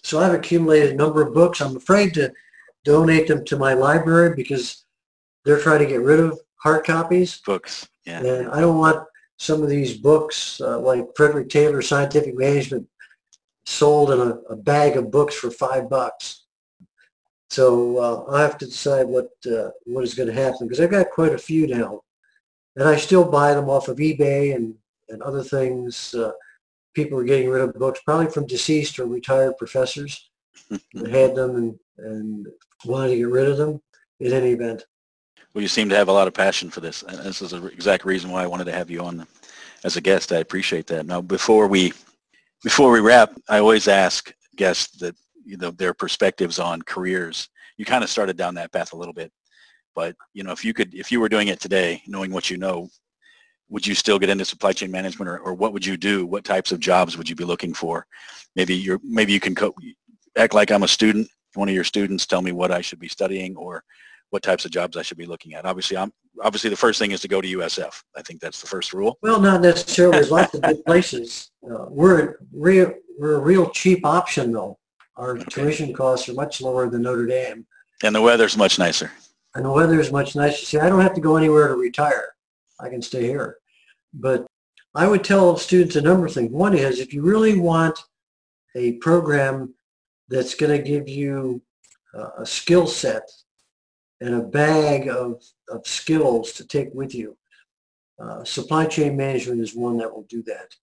So 0.03 0.21
I've 0.21 0.35
accumulated 0.35 0.93
a 0.93 0.97
number 0.97 1.23
of 1.23 1.35
books. 1.35 1.61
I'm 1.61 1.77
afraid 1.77 2.15
to 2.15 2.33
donate 2.85 3.27
them 3.27 3.45
to 3.47 3.57
my 3.57 3.73
library 3.75 4.37
because 4.37 4.85
they're 5.45 5.61
trying 5.61 5.81
to 5.81 5.87
get 5.87 6.01
rid 6.01 6.21
of 6.21 6.39
hard 6.57 6.85
copies. 6.85 7.41
Books, 7.45 7.89
yeah. 8.05 8.21
And 8.21 8.49
I 8.51 8.61
don't 8.61 8.79
want 8.79 9.05
some 9.39 9.63
of 9.63 9.69
these 9.69 9.97
books 9.97 10.61
uh, 10.61 10.79
like 10.79 11.05
Frederick 11.15 11.49
Taylor 11.49 11.83
Scientific 11.83 12.37
Management 12.37 12.89
sold 13.67 14.11
in 14.11 14.21
a, 14.21 14.31
a, 14.53 14.57
bag 14.57 14.97
of 14.97 15.11
books 15.11 15.35
for 15.35 15.51
five 15.51 15.91
bucks. 15.91 16.45
So 17.51 17.99
uh, 17.99 18.33
I 18.33 18.43
have 18.43 18.59
to 18.59 18.67
decide 18.67 19.07
what 19.07 19.31
uh, 19.47 19.71
what 19.85 20.05
is 20.05 20.15
going 20.15 20.29
to 20.29 20.35
happen 20.35 20.67
because 20.67 20.81
I've 20.81 20.91
got 20.91 21.11
quite 21.11 21.33
a 21.33 21.39
few 21.39 21.67
now, 21.67 22.03
and 22.77 22.89
I 22.89 22.97
still 22.97 23.25
buy 23.25 23.55
them 23.55 23.69
off 23.69 23.89
of 23.89 23.99
eBay 23.99 24.55
and 24.55 24.75
and 25.09 25.23
other 25.23 25.43
things. 25.43 26.15
Uh, 26.15 26.33
people 26.95 27.19
are 27.19 27.25
getting 27.25 27.49
rid 27.49 27.63
of 27.63 27.75
books, 27.75 28.01
probably 28.05 28.31
from 28.31 28.47
deceased 28.47 28.99
or 28.99 29.07
retired 29.07 29.59
professors 29.59 30.31
that 30.71 31.11
had 31.11 31.35
them 31.35 31.57
and 31.57 31.79
and 31.99 32.47
wanted 32.85 33.11
to 33.11 33.17
get 33.17 33.29
rid 33.29 33.49
of 33.49 33.59
them. 33.59 33.81
In 34.19 34.33
any 34.33 34.53
event. 34.53 34.83
Well, 35.57 35.63
you 35.63 35.69
seem 35.69 35.89
to 35.89 35.97
have 35.97 36.09
a 36.09 36.13
lot 36.13 36.29
of 36.29 36.35
passion 36.35 36.69
for 36.69 36.81
this. 36.81 37.03
And 37.03 37.17
this 37.21 37.41
is 37.41 37.53
the 37.53 37.65
exact 37.69 38.05
reason 38.05 38.31
why 38.31 38.43
I 38.43 38.47
wanted 38.47 38.65
to 38.65 38.73
have 38.73 38.91
you 38.91 39.01
on 39.01 39.27
as 39.85 39.97
a 39.97 40.03
guest. 40.03 40.31
I 40.31 40.41
appreciate 40.41 40.87
that. 40.89 41.07
Now, 41.07 41.23
before 41.23 41.67
we 41.67 41.95
before 42.63 42.93
we 42.93 43.01
wrap, 43.01 43.33
I 43.49 43.61
always 43.61 43.89
ask 43.89 44.35
guests 44.57 44.99
that 44.99 45.17
you 45.47 45.57
know 45.57 45.71
their 45.71 45.95
perspectives 45.95 46.59
on 46.59 46.83
careers. 46.83 47.49
You 47.79 47.87
kind 47.87 48.05
of 48.05 48.11
started 48.11 48.37
down 48.37 48.55
that 48.57 48.71
path 48.71 48.93
a 48.93 48.99
little 48.99 49.15
bit, 49.15 49.33
but 49.95 50.15
you 50.35 50.43
know 50.43 50.53
if 50.53 50.63
you 50.63 50.75
could 50.75 50.95
if 50.95 51.11
you 51.11 51.21
were 51.21 51.29
doing 51.31 51.49
it 51.49 51.59
today, 51.59 52.03
knowing 52.07 52.33
what 52.33 52.51
you 52.51 52.59
know, 52.59 52.91
would 53.71 53.87
you 53.87 53.95
still 53.95 54.19
get 54.19 54.29
into 54.29 54.45
supply 54.45 54.73
chain 54.73 54.91
management, 54.91 55.27
or, 55.27 55.39
or 55.39 55.55
what 55.55 55.73
would 55.73 55.87
you 55.87 55.97
do? 55.97 56.27
What 56.27 56.45
types 56.45 56.71
of 56.71 56.81
jobs 56.81 57.17
would 57.17 57.31
you 57.31 57.35
be 57.35 57.45
looking 57.45 57.73
for? 57.73 58.07
Maybe 58.57 58.75
you're 58.75 59.01
maybe 59.03 59.33
you 59.33 59.41
can 59.41 59.55
co- 59.55 59.75
act 60.37 60.53
like 60.53 60.71
I'm 60.71 60.83
a 60.83 60.89
student. 60.89 61.31
One 61.55 61.71
of 61.71 61.75
your 61.75 61.83
students 61.83 62.27
tell 62.27 62.43
me 62.43 62.53
what 62.53 62.71
I 62.71 62.83
should 62.83 63.01
be 63.01 63.09
studying, 63.09 63.57
or 63.57 63.83
what 64.31 64.43
types 64.43 64.65
of 64.65 64.71
jobs 64.71 64.97
I 64.97 65.03
should 65.03 65.19
be 65.19 65.27
looking 65.27 65.55
at. 65.55 65.65
Obviously, 65.65 65.97
I'm 65.97 66.13
obviously 66.43 66.71
the 66.71 66.77
first 66.77 66.99
thing 66.99 67.13
is 67.13 67.21
to 67.21 67.29
go 67.29 67.41
to 67.41 67.59
USF. 67.59 68.03
I 68.17 68.23
think 68.23 68.41
that's 68.41 68.61
the 68.61 68.67
first 68.67 68.93
rule. 68.93 69.19
Well, 69.23 69.41
not 69.41 69.61
necessarily. 69.61 70.13
There's 70.13 70.31
lots 70.31 70.55
of 70.55 70.63
good 70.63 70.85
places. 70.85 71.51
Uh, 71.65 71.87
we're 71.89 72.37
real 72.53 72.93
we're 73.19 73.37
a 73.37 73.41
real 73.41 73.71
cheap 73.71 74.05
option 74.05 74.53
though. 74.53 74.79
Our 75.17 75.39
okay. 75.39 75.45
tuition 75.49 75.93
costs 75.95 76.29
are 76.29 76.35
much 76.35 76.61
lower 76.61 76.91
than 76.91 77.03
Notre 77.03 77.27
Dame. 77.27 77.67
And 78.03 78.15
the 78.15 78.21
weather's 78.21 78.57
much 78.57 78.79
nicer. 78.79 79.11
And 79.55 79.65
the 79.65 79.71
weather 79.71 79.99
is 79.99 80.13
much 80.13 80.37
nicer. 80.37 80.67
See, 80.67 80.79
I 80.79 80.91
don't 80.91 81.01
have 81.01 81.15
to 81.15 81.21
go 81.21 81.37
anywhere 81.37 81.69
to 81.69 81.75
retire. 81.75 82.35
I 82.79 82.91
can 82.91 83.01
stay 83.01 83.23
here. 83.23 83.57
But 84.13 84.47
I 84.95 85.09
would 85.09 85.25
tell 85.25 85.57
students 85.57 85.97
a 85.97 86.03
number 86.03 86.27
of 86.27 86.35
things. 86.35 86.51
One 86.51 86.77
is 86.77 87.01
if 87.01 87.15
you 87.15 87.23
really 87.23 87.59
want 87.59 87.99
a 88.75 88.93
program 88.95 89.75
that's 90.29 90.55
going 90.55 90.77
to 90.77 90.87
give 90.87 91.09
you 91.09 91.63
uh, 92.15 92.31
a 92.39 92.47
skill 92.47 92.87
set 92.87 93.23
and 94.21 94.35
a 94.35 94.43
bag 94.43 95.09
of, 95.09 95.43
of 95.69 95.87
skills 95.87 96.53
to 96.53 96.67
take 96.67 96.89
with 96.95 97.15
you. 97.15 97.37
Uh, 98.19 98.43
supply 98.45 98.87
chain 98.87 99.17
management 99.17 99.61
is 99.61 99.75
one 99.75 99.99
that 99.99 100.13
will 100.13 100.27
do 100.29 100.43
that 100.45 100.75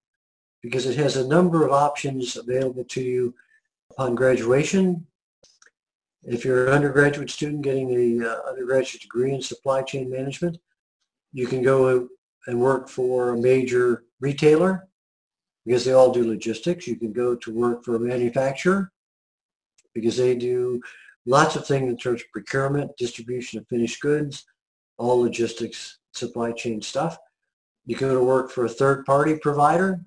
because 0.62 0.86
it 0.86 0.96
has 0.96 1.18
a 1.18 1.28
number 1.28 1.66
of 1.66 1.72
options 1.72 2.38
available 2.38 2.84
to 2.86 3.02
you 3.02 3.34
upon 3.92 4.16
graduation. 4.16 5.06
If 6.24 6.46
you're 6.46 6.68
an 6.68 6.74
undergraduate 6.74 7.30
student 7.30 7.63
getting 7.63 8.22
a 8.22 8.30
uh, 8.30 8.50
undergraduate 8.50 9.02
degree 9.02 9.34
in 9.34 9.42
supply 9.42 9.82
chain 9.82 10.10
management, 10.10 10.58
you 11.34 11.48
can 11.48 11.63
go 11.63 12.08
and 12.48 12.60
work 12.60 12.88
for 12.88 13.30
a 13.30 13.38
major 13.38 14.04
retailer 14.20 14.88
because 15.66 15.84
they 15.84 15.94
all 15.94 16.12
do 16.12 16.28
logistics. 16.28 16.88
You 16.88 16.96
can 16.96 17.12
go 17.12 17.36
to 17.36 17.54
work 17.54 17.84
for 17.84 17.96
a 17.96 18.00
manufacturer 18.00 18.92
because 19.94 20.18
they 20.18 20.36
do 20.36 20.82
lots 21.25 21.56
of 21.56 21.65
things 21.65 21.89
in 21.89 21.98
terms 21.98 22.22
of 22.22 22.32
procurement, 22.32 22.96
distribution 22.98 23.60
of 23.60 23.68
finished 23.68 24.01
goods, 24.01 24.46
all 24.98 25.22
logistics, 25.22 26.00
supply 26.13 26.51
chain 26.51 26.82
stuff. 26.82 27.18
You 27.86 27.96
can 27.96 28.10
go 28.10 28.13
to 28.20 28.24
work 28.24 28.51
for 28.51 28.65
a 28.65 28.70
third-party 28.70 29.38
provider. 29.38 30.01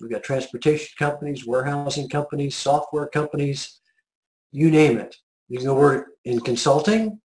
We've 0.00 0.10
got 0.10 0.22
transportation 0.22 0.90
companies, 0.98 1.46
warehousing 1.46 2.08
companies, 2.08 2.56
software 2.56 3.06
companies, 3.06 3.80
you 4.50 4.70
name 4.70 4.98
it. 4.98 5.16
You 5.48 5.58
can 5.58 5.66
go 5.66 5.74
work 5.74 6.08
in 6.24 6.40
consulting. 6.40 7.20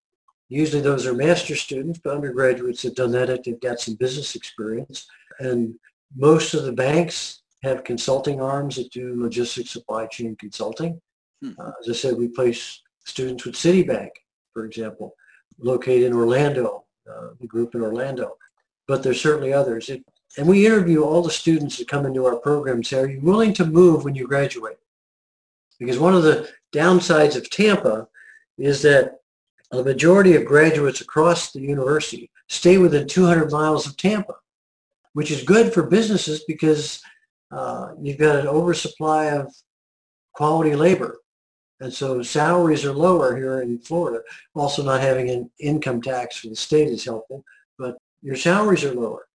Usually 0.49 0.81
those 0.81 1.05
are 1.05 1.13
master 1.13 1.55
students, 1.55 1.99
but 2.01 2.15
undergraduates 2.15 2.83
have 2.83 2.95
done 2.95 3.11
that. 3.11 3.43
They've 3.43 3.59
got 3.59 3.79
some 3.79 3.95
business 3.95 4.35
experience. 4.35 5.05
And 5.39 5.75
most 6.15 6.53
of 6.53 6.63
the 6.63 6.71
banks 6.71 7.41
have 7.63 7.83
consulting 7.83 8.39
arms 8.39 8.77
that 8.77 8.91
do 8.91 9.21
logistics 9.21 9.71
supply 9.71 10.07
chain 10.07 10.35
consulting. 10.37 11.01
Hmm. 11.41 11.51
Uh, 11.59 11.71
as 11.81 11.89
I 11.89 11.93
said, 11.93 12.17
we 12.17 12.29
place 12.29 12.81
students 13.07 13.45
with 13.45 13.55
Citibank, 13.55 14.09
for 14.53 14.65
example, 14.65 15.13
located 15.59 16.03
in 16.03 16.13
Orlando, 16.13 16.85
uh, 17.09 17.29
the 17.39 17.47
group 17.47 17.73
in 17.73 17.81
Orlando. 17.81 18.37
But 18.87 19.01
there's 19.01 19.21
certainly 19.21 19.53
others. 19.53 19.89
It, 19.89 20.03
and 20.37 20.47
we 20.47 20.65
interview 20.65 21.03
all 21.03 21.21
the 21.21 21.31
students 21.31 21.77
that 21.77 21.87
come 21.87 22.05
into 22.05 22.25
our 22.25 22.35
program 22.35 22.75
and 22.75 22.85
say, 22.85 22.99
are 22.99 23.07
you 23.07 23.21
willing 23.21 23.53
to 23.53 23.65
move 23.65 24.03
when 24.03 24.15
you 24.15 24.27
graduate? 24.27 24.77
Because 25.79 25.99
one 25.99 26.13
of 26.13 26.23
the 26.23 26.49
downsides 26.73 27.35
of 27.35 27.49
Tampa 27.49 28.07
is 28.57 28.81
that 28.81 29.19
the 29.71 29.83
majority 29.83 30.35
of 30.35 30.45
graduates 30.45 31.01
across 31.01 31.51
the 31.51 31.61
university 31.61 32.29
stay 32.49 32.77
within 32.77 33.07
200 33.07 33.51
miles 33.51 33.85
of 33.85 33.97
Tampa, 33.97 34.35
which 35.13 35.31
is 35.31 35.43
good 35.43 35.73
for 35.73 35.83
businesses 35.83 36.43
because 36.47 37.01
uh, 37.51 37.89
you've 38.01 38.17
got 38.17 38.37
an 38.37 38.47
oversupply 38.47 39.25
of 39.25 39.53
quality 40.33 40.75
labor. 40.75 41.19
And 41.79 41.93
so 41.93 42.23
salaries 42.23 42.85
are 42.85 42.93
lower 42.93 43.35
here 43.35 43.61
in 43.61 43.77
Florida. 43.79 44.23
Also 44.55 44.83
not 44.83 45.01
having 45.01 45.29
an 45.29 45.49
income 45.59 46.01
tax 46.01 46.37
for 46.37 46.47
the 46.47 46.55
state 46.55 46.87
is 46.87 47.05
helpful, 47.05 47.43
but 47.77 47.97
your 48.21 48.35
salaries 48.35 48.83
are 48.83 48.93
lower. 48.93 49.27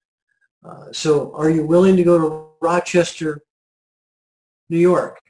Uh, 0.65 0.87
so 0.93 1.33
are 1.35 1.51
you 1.51 1.65
willing 1.65 1.97
to 1.97 2.05
go 2.05 2.19
to 2.19 2.47
Rochester, 2.61 3.43
New 4.69 4.79
York? 4.79 5.21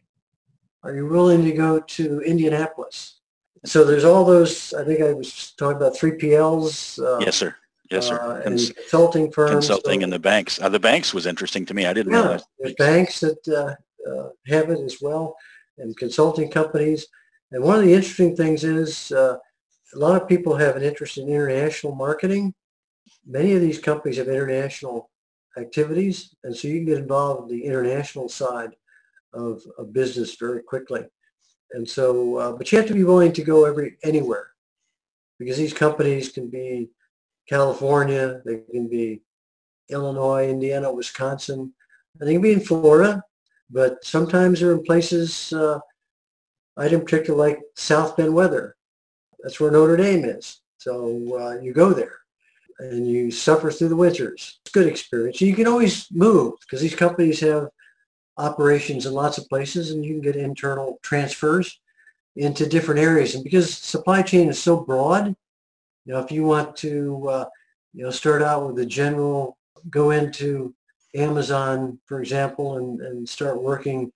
Are 0.83 0.95
you 0.95 1.07
willing 1.07 1.45
to 1.45 1.53
go 1.53 1.81
to 1.81 2.21
Indianapolis? 2.21 3.21
So 3.65 3.85
there's 3.85 4.05
all 4.05 4.25
those, 4.25 4.75
I 4.75 4.85
think 4.85 5.01
I 5.03 5.13
was 5.13 5.53
talking 5.53 5.77
about 5.77 5.95
3PLs. 5.95 6.99
Uh, 6.99 7.19
yes, 7.21 7.37
sir. 7.37 7.55
Yes, 7.91 8.09
sir. 8.09 8.21
Uh, 8.21 8.41
and 8.47 8.59
consulting 8.59 9.31
firms. 9.31 9.51
Consulting 9.51 10.01
so, 10.01 10.05
and 10.05 10.13
the 10.13 10.19
banks. 10.19 10.61
Uh, 10.61 10.71
the 10.71 10.81
banks 10.81 11.13
was 11.13 11.27
interesting 11.27 11.67
to 11.67 11.75
me. 11.75 11.85
I 11.87 11.93
didn't 11.93 12.13
yeah, 12.13 12.23
know 12.23 12.29
that. 12.29 12.45
There's 12.59 12.75
banks 12.75 13.21
that 13.21 13.49
uh, 13.49 14.11
uh, 14.11 14.31
have 14.47 14.71
it 14.71 14.81
as 14.81 14.97
well 15.01 15.37
and 15.79 15.97
consulting 15.97 16.51
companies. 16.51 17.07
And 17.51 17.63
one 17.63 17.79
of 17.79 17.85
the 17.85 17.93
interesting 17.93 18.37
things 18.37 18.65
is 18.65 19.13
uh, 19.13 19.37
a 19.95 19.99
lot 19.99 20.21
of 20.21 20.29
people 20.29 20.57
have 20.57 20.77
an 20.77 20.83
interest 20.83 21.19
in 21.19 21.29
international 21.29 21.95
marketing. 21.95 22.55
Many 23.27 23.55
of 23.55 23.61
these 23.61 23.79
companies 23.79 24.17
have 24.19 24.29
international 24.29 25.11
activities, 25.59 26.35
and 26.45 26.57
so 26.57 26.69
you 26.69 26.79
can 26.79 26.87
get 26.87 26.99
involved 26.99 27.51
in 27.51 27.59
the 27.59 27.65
international 27.65 28.29
side 28.29 28.71
of 29.35 29.63
a 29.79 29.85
business 29.85 30.37
very 30.37 30.63
quickly. 30.63 31.05
And 31.73 31.89
so, 31.89 32.37
uh, 32.37 32.53
but 32.53 32.71
you 32.71 32.79
have 32.79 32.89
to 32.89 32.95
be 32.95 33.05
willing 33.05 33.33
to 33.33 33.43
go 33.43 33.65
every 33.65 33.97
anywhere 34.03 34.51
because 35.39 35.57
these 35.57 35.73
companies 35.73 36.31
can 36.31 36.49
be 36.49 36.91
California, 37.49 38.41
they 38.45 38.61
can 38.71 38.89
be 38.89 39.23
Illinois, 39.89 40.49
Indiana, 40.49 40.93
Wisconsin, 40.93 41.73
and 42.19 42.29
they 42.29 42.35
can 42.35 42.43
be 42.43 42.53
in 42.53 42.61
Florida, 42.61 43.23
but 43.73 44.05
sometimes 44.05 44.61
they're 44.61 44.73
in 44.73 44.83
places, 44.83 45.53
uh, 45.53 45.81
I 46.77 46.85
didn't 46.85 47.05
particularly 47.05 47.53
like 47.53 47.63
South 47.75 48.17
Bend 48.17 48.35
weather. 48.35 48.77
That's 49.43 49.59
where 49.59 49.71
Notre 49.71 49.97
Dame 49.97 50.25
is. 50.25 50.61
So 50.79 51.39
uh, 51.39 51.61
you 51.61 51.73
go 51.73 51.93
there 51.93 52.19
and 52.79 53.09
you 53.09 53.31
suffer 53.31 53.71
through 53.71 53.89
the 53.89 53.97
winters. 53.97 54.61
It's 54.65 54.75
a 54.75 54.79
good 54.79 54.89
experience. 54.89 55.41
You 55.41 55.55
can 55.55 55.67
always 55.67 56.09
move 56.11 56.55
because 56.61 56.81
these 56.81 56.95
companies 56.95 57.41
have 57.41 57.69
operations 58.39 59.07
in 59.07 59.13
lots 59.13 59.39
of 59.39 59.49
places 59.49 59.91
and 59.91 60.05
you 60.05 60.15
can 60.15 60.23
get 60.23 60.37
internal 60.37 60.99
transfers 61.03 61.81
into 62.37 62.69
different 62.69 63.01
areas. 63.01 63.35
And 63.35 63.45
because 63.45 63.77
supply 63.77 64.23
chain 64.23 64.49
is 64.49 64.61
so 64.61 64.81
broad, 64.81 65.35
you 66.05 66.13
know, 66.13 66.21
if 66.21 66.33
you 66.33 66.45
want 66.45 66.77
to, 66.77 67.29
uh, 67.29 67.45
you 67.95 68.05
know, 68.05 68.11
start 68.11 68.43
out 68.43 68.67
with 68.67 68.79
a 68.79 68.87
general 68.87 69.57
go 69.91 70.11
into 70.11 70.75
Amazon, 71.15 71.99
for 72.07 72.21
example, 72.21 72.79
and, 72.79 73.01
and 73.01 73.29
start 73.29 73.63
working 73.63 74.13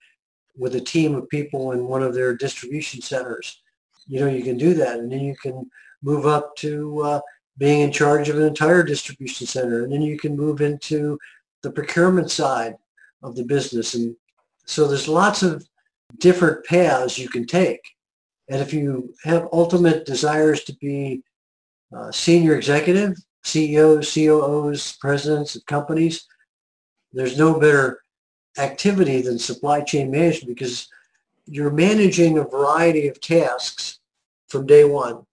with 0.56 0.74
a 0.74 0.80
team 0.80 1.14
of 1.14 1.28
people 1.28 1.72
in 1.72 1.86
one 1.86 2.02
of 2.02 2.14
their 2.14 2.34
distribution 2.34 3.00
centers. 3.02 3.62
You 4.06 4.20
know, 4.20 4.28
you 4.28 4.42
can 4.42 4.56
do 4.56 4.74
that. 4.74 4.98
And 4.98 5.10
then 5.10 5.20
you 5.20 5.36
can 5.36 5.70
move 6.02 6.26
up 6.26 6.56
to 6.56 7.02
uh, 7.02 7.20
being 7.58 7.80
in 7.80 7.92
charge 7.92 8.28
of 8.28 8.36
an 8.36 8.42
entire 8.42 8.82
distribution 8.82 9.46
center. 9.46 9.82
And 9.82 9.92
then 9.92 10.02
you 10.02 10.18
can 10.18 10.36
move 10.36 10.60
into 10.60 11.18
the 11.62 11.70
procurement 11.70 12.30
side 12.30 12.74
of 13.22 13.34
the 13.34 13.44
business. 13.44 13.94
And 13.94 14.16
so 14.64 14.86
there's 14.86 15.08
lots 15.08 15.42
of 15.42 15.66
different 16.18 16.64
paths 16.64 17.18
you 17.18 17.28
can 17.28 17.46
take. 17.46 17.80
And 18.48 18.60
if 18.60 18.72
you 18.72 19.12
have 19.24 19.48
ultimate 19.52 20.06
desires 20.06 20.62
to 20.64 20.74
be 20.76 21.22
uh, 21.94 22.12
senior 22.12 22.54
executive, 22.54 23.16
CEOs, 23.44 24.12
COOs, 24.12 24.96
presidents 25.00 25.56
of 25.56 25.66
companies, 25.66 26.26
there's 27.16 27.38
no 27.38 27.58
better 27.58 28.02
activity 28.58 29.22
than 29.22 29.38
supply 29.38 29.80
chain 29.80 30.10
management 30.10 30.56
because 30.56 30.88
you're 31.46 31.70
managing 31.70 32.38
a 32.38 32.44
variety 32.44 33.08
of 33.08 33.20
tasks 33.20 34.00
from 34.48 34.66
day 34.66 34.84
one. 34.84 35.24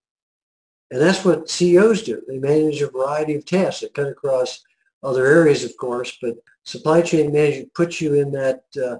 And 0.91 1.01
that's 1.01 1.25
what 1.25 1.49
CEOs 1.49 2.03
do. 2.03 2.21
They 2.27 2.37
manage 2.37 2.81
a 2.81 2.89
variety 2.89 3.35
of 3.35 3.45
tasks 3.45 3.81
that 3.81 3.93
cut 3.93 4.07
across 4.07 4.63
other 5.01 5.25
areas, 5.25 5.63
of 5.63 5.75
course, 5.77 6.17
but 6.21 6.35
supply 6.63 7.01
chain 7.01 7.31
management 7.31 7.73
puts 7.73 7.99
you 7.99 8.13
in 8.13 8.31
that 8.31 8.63
uh, 8.81 8.97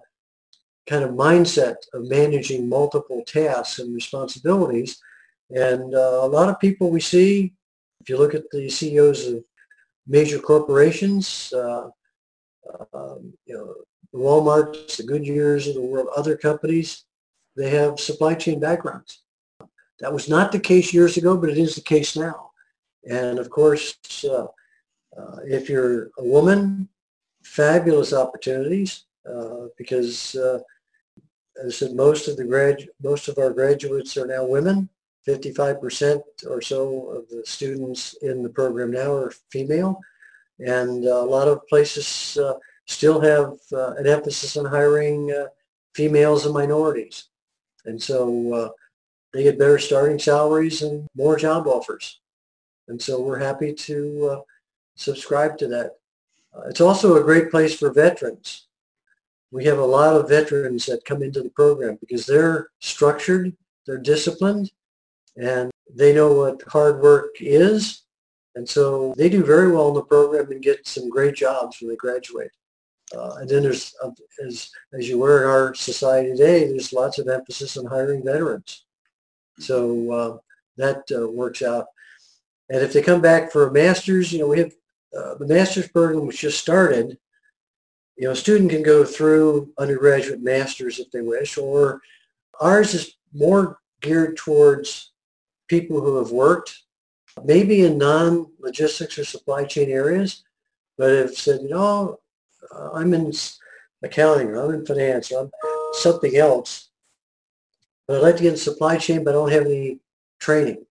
kind 0.88 1.04
of 1.04 1.12
mindset 1.12 1.76
of 1.94 2.10
managing 2.10 2.68
multiple 2.68 3.24
tasks 3.26 3.80
and 3.80 3.94
responsibilities. 3.94 5.00
And 5.52 5.94
uh, 5.94 6.20
a 6.24 6.28
lot 6.28 6.50
of 6.50 6.60
people 6.60 6.90
we 6.90 7.00
see, 7.00 7.54
if 8.02 8.10
you 8.10 8.18
look 8.18 8.34
at 8.34 8.50
the 8.52 8.70
CEOs 8.70 9.28
of 9.28 9.44
major 10.08 10.40
corporations, 10.40 11.54
uh, 11.54 11.90
um, 12.94 13.34
you 13.46 13.56
know, 13.56 13.74
the 14.12 14.98
the 14.98 15.04
Goodyears 15.04 15.68
of 15.68 15.76
the 15.76 15.82
world, 15.82 16.08
other 16.16 16.38
companies, 16.38 17.06
they 17.56 17.70
have 17.70 18.00
supply 18.00 18.36
chain 18.36 18.60
backgrounds. 18.60 19.22
That 20.00 20.14
was 20.14 20.30
not 20.30 20.52
the 20.52 20.60
case 20.60 20.94
years 20.94 21.18
ago, 21.18 21.38
but 21.38 21.50
it 21.50 21.58
is 21.58 21.76
the 21.76 21.82
case 21.82 22.16
now. 22.16 22.52
And 23.10 23.40
of 23.40 23.50
course, 23.50 23.98
uh, 24.24 24.48
uh, 25.18 25.38
if 25.46 25.70
you're 25.70 26.12
a 26.18 26.24
woman, 26.24 26.90
fabulous 27.44 28.14
opportunities 28.14 29.06
uh, 29.30 29.68
because, 29.78 30.36
uh, 30.36 30.60
as 31.64 31.68
I 31.68 31.78
said, 31.88 31.96
most 31.96 32.28
of 32.28 32.38
the 32.38 32.46
grad, 32.46 32.88
most 33.02 33.28
of 33.28 33.38
our 33.38 33.52
graduates 33.52 34.18
are 34.18 34.28
now 34.28 34.46
women. 34.46 34.90
55% 35.28 36.22
or 36.50 36.62
so 36.62 37.10
of 37.12 37.30
the 37.30 37.44
students 37.46 38.14
in 38.22 38.44
the 38.44 38.50
program 38.50 38.92
now 38.92 39.14
are 39.14 39.32
female. 39.52 40.02
And 40.60 41.06
a 41.06 41.22
lot 41.22 41.48
of 41.48 41.68
places 41.68 42.38
uh, 42.38 42.54
still 42.86 43.20
have 43.22 43.58
uh, 43.72 43.94
an 43.96 44.08
emphasis 44.08 44.58
on 44.58 44.66
hiring 44.66 45.32
uh, 45.32 45.48
females 45.94 46.46
and 46.46 46.54
minorities. 46.54 47.26
And 47.86 48.02
so 48.02 48.74
they 49.34 49.44
get 49.44 49.60
better 49.60 49.80
starting 49.80 50.20
salaries 50.20 50.84
and 50.84 51.08
more 51.16 51.36
job 51.36 51.68
offers. 51.68 52.20
And 52.88 53.02
so 53.02 53.22
we're 53.22 53.40
happy 53.40 53.74
to 53.74 54.30
uh, 54.32 54.42
subscribe 54.96 55.58
to 55.58 55.68
that. 55.70 55.98
Uh, 56.56 56.68
it's 56.68 56.82
also 56.82 57.16
a 57.16 57.24
great 57.24 57.50
place 57.50 57.78
for 57.78 57.92
veterans. 57.92 58.68
We 59.52 59.66
have 59.66 59.80
a 59.80 59.86
lot 59.86 60.16
of 60.16 60.30
veterans 60.30 60.86
that 60.86 61.06
come 61.06 61.24
into 61.24 61.42
the 61.42 61.50
program 61.50 61.98
because 62.00 62.26
they're 62.26 62.70
structured, 62.80 63.56
they're 63.86 63.98
disciplined, 63.98 64.72
and 65.36 65.72
they 65.94 66.14
know 66.14 66.34
what 66.34 66.62
hard 66.68 67.02
work 67.02 67.36
is. 67.40 68.03
And 68.56 68.68
so 68.68 69.14
they 69.18 69.30
do 69.30 69.44
very 69.44 69.72
well 69.72 69.90
in 69.90 69.96
the 69.96 70.04
program 70.04 70.52
and 70.52 70.62
get 70.62 70.88
some 70.88 71.10
great 71.10 71.36
jobs 71.36 71.80
when 71.80 71.90
they 71.90 71.96
graduate. 71.96 72.52
Uh, 73.16 73.36
and 73.40 73.50
then 73.50 73.64
there's, 73.64 73.94
uh, 74.04 74.10
as, 74.46 74.70
as 74.94 75.08
you 75.08 75.20
were 75.20 75.44
in 75.44 75.50
our 75.50 75.74
society 75.74 76.30
today, 76.30 76.68
there's 76.68 76.94
lots 76.94 77.20
of 77.20 77.28
emphasis 77.28 77.78
on 77.78 77.86
hiring 77.86 78.24
veterans. 78.24 78.86
So 79.60 80.12
uh, 80.12 80.38
that 80.78 81.04
uh, 81.16 81.28
works 81.30 81.62
out. 81.62 81.86
And 82.70 82.82
if 82.82 82.94
they 82.94 83.02
come 83.02 83.22
back 83.22 83.52
for 83.52 83.68
a 83.68 83.72
master's, 83.72 84.32
you 84.32 84.40
know, 84.40 84.48
we 84.48 84.60
have 84.60 84.74
uh, 85.18 85.36
the 85.36 85.48
master's 85.48 85.88
program 85.88 86.26
which 86.26 86.42
just 86.42 86.60
started. 86.60 87.18
You 88.18 88.26
know, 88.26 88.32
a 88.32 88.36
student 88.36 88.72
can 88.72 88.84
go 88.84 89.04
through 89.04 89.72
undergraduate 89.78 90.42
masters 90.42 91.00
if 91.00 91.12
they 91.12 91.22
wish, 91.22 91.58
or 91.58 92.02
ours 92.60 92.94
is 92.94 93.16
more 93.34 93.80
geared 94.02 94.38
towards 94.38 95.12
people 95.68 96.02
who 96.02 96.18
have 96.18 96.32
worked, 96.32 96.84
maybe 97.44 97.86
in 97.86 97.98
non-logistics 97.98 99.18
or 99.18 99.26
supply 99.26 99.64
chain 99.66 99.90
areas, 99.90 100.44
but 100.98 101.12
have 101.12 101.36
said, 101.36 101.62
you 101.62 101.70
know, 101.70 102.20
uh, 102.74 102.92
I'm 102.94 103.14
in 103.14 103.32
accounting 104.04 104.48
or 104.50 104.64
I'm 104.64 104.74
in 104.74 104.86
finance 104.86 105.32
or 105.32 105.44
I'm 105.44 105.52
something 105.94 106.36
else. 106.36 106.90
But 108.08 108.18
I'd 108.18 108.24
like 108.24 108.38
to 108.38 108.44
get 108.44 108.54
in 108.54 108.58
supply 108.58 108.98
chain, 108.98 109.24
but 109.24 109.32
I 109.32 109.34
don't 109.34 109.52
have 109.52 109.66
any 109.66 110.00
training. 110.40 110.86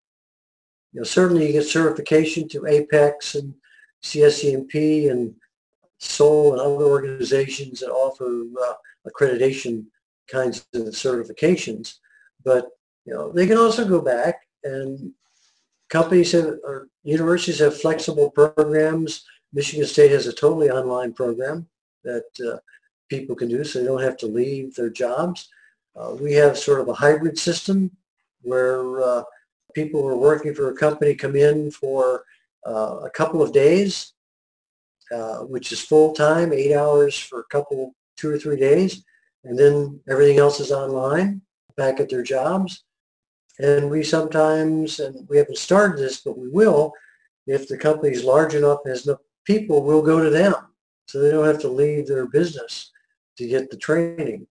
You 0.93 1.01
know, 1.01 1.05
certainly 1.05 1.47
you 1.47 1.53
get 1.53 1.67
certification 1.67 2.49
to 2.49 2.67
APICS 2.67 3.37
and 3.37 3.55
CSCMP 4.03 5.11
and 5.11 5.35
SOL 5.99 6.53
and 6.53 6.61
other 6.61 6.85
organizations 6.85 7.81
that 7.81 7.91
offer 7.91 8.45
uh, 8.61 8.75
accreditation 9.09 9.87
kinds 10.29 10.67
of 10.75 10.83
certifications. 10.89 11.99
But 12.45 12.71
you 13.05 13.15
know, 13.15 13.31
they 13.31 13.47
can 13.47 13.59
also 13.59 13.87
go 13.87 14.01
back 14.01 14.43
and 14.65 15.13
companies 15.93 16.33
have, 16.33 16.57
or 16.65 16.89
universities 17.05 17.61
have 17.61 17.81
flexible 17.81 18.31
programs 18.31 19.25
Michigan 19.53 19.87
State 19.87 20.11
has 20.13 20.27
a 20.27 20.33
totally 20.33 20.71
online 20.71 21.13
program 21.13 21.69
that 22.05 22.25
uh, 22.47 22.59
people 23.09 23.37
can 23.37 23.49
do 23.49 23.63
so 23.65 23.79
they 23.79 23.87
don't 23.87 24.03
have 24.03 24.17
to 24.19 24.27
leave 24.27 24.75
their 24.75 24.91
jobs. 24.91 25.49
Uh, 25.95 26.17
we 26.19 26.33
have 26.33 26.57
sort 26.57 26.81
of 26.81 26.89
a 26.89 26.95
hybrid 26.95 27.39
system 27.39 27.91
where 28.41 29.03
uh, 29.03 29.23
people 29.75 30.01
who 30.01 30.09
are 30.09 30.17
working 30.17 30.55
for 30.55 30.71
a 30.71 30.77
company 30.77 31.15
come 31.15 31.37
in 31.37 31.71
for 31.71 32.25
uh, 32.67 33.01
a 33.05 33.11
couple 33.11 33.43
of 33.43 33.53
days, 33.53 34.15
uh, 35.15 35.41
which 35.41 35.71
is 35.73 35.83
full-time, 35.83 36.53
eight 36.53 36.75
hours 36.75 37.19
for 37.19 37.41
a 37.41 37.49
couple, 37.51 37.95
two 38.17 38.31
or 38.31 38.39
three 38.39 38.59
days, 38.59 39.05
and 39.45 39.59
then 39.59 40.01
everything 40.09 40.39
else 40.39 40.61
is 40.61 40.73
online 40.73 41.43
back 41.77 42.01
at 42.01 42.09
their 42.09 42.23
jobs. 42.23 42.85
And 43.59 43.91
we 43.91 44.03
sometimes, 44.03 44.99
and 45.01 45.27
we 45.29 45.37
haven't 45.37 45.59
started 45.59 45.99
this, 45.99 46.21
but 46.21 46.39
we 46.39 46.49
will, 46.49 46.93
if 47.47 47.69
the 47.69 47.77
company 47.77 48.13
is 48.13 48.25
large 48.25 48.55
enough 48.55 48.81
and 48.85 48.93
has 48.93 49.07
enough 49.07 49.21
people 49.45 49.83
will 49.83 50.03
go 50.03 50.23
to 50.23 50.31
them. 50.31 50.55
So 51.07 51.21
they 51.21 51.31
don't 51.31 51.47
have 51.47 51.61
to 51.61 51.69
leave 51.69 52.07
their 52.07 52.27
business 52.27 52.91
to 53.37 53.47
get 53.47 53.71
the 53.71 53.77
training. 53.77 54.47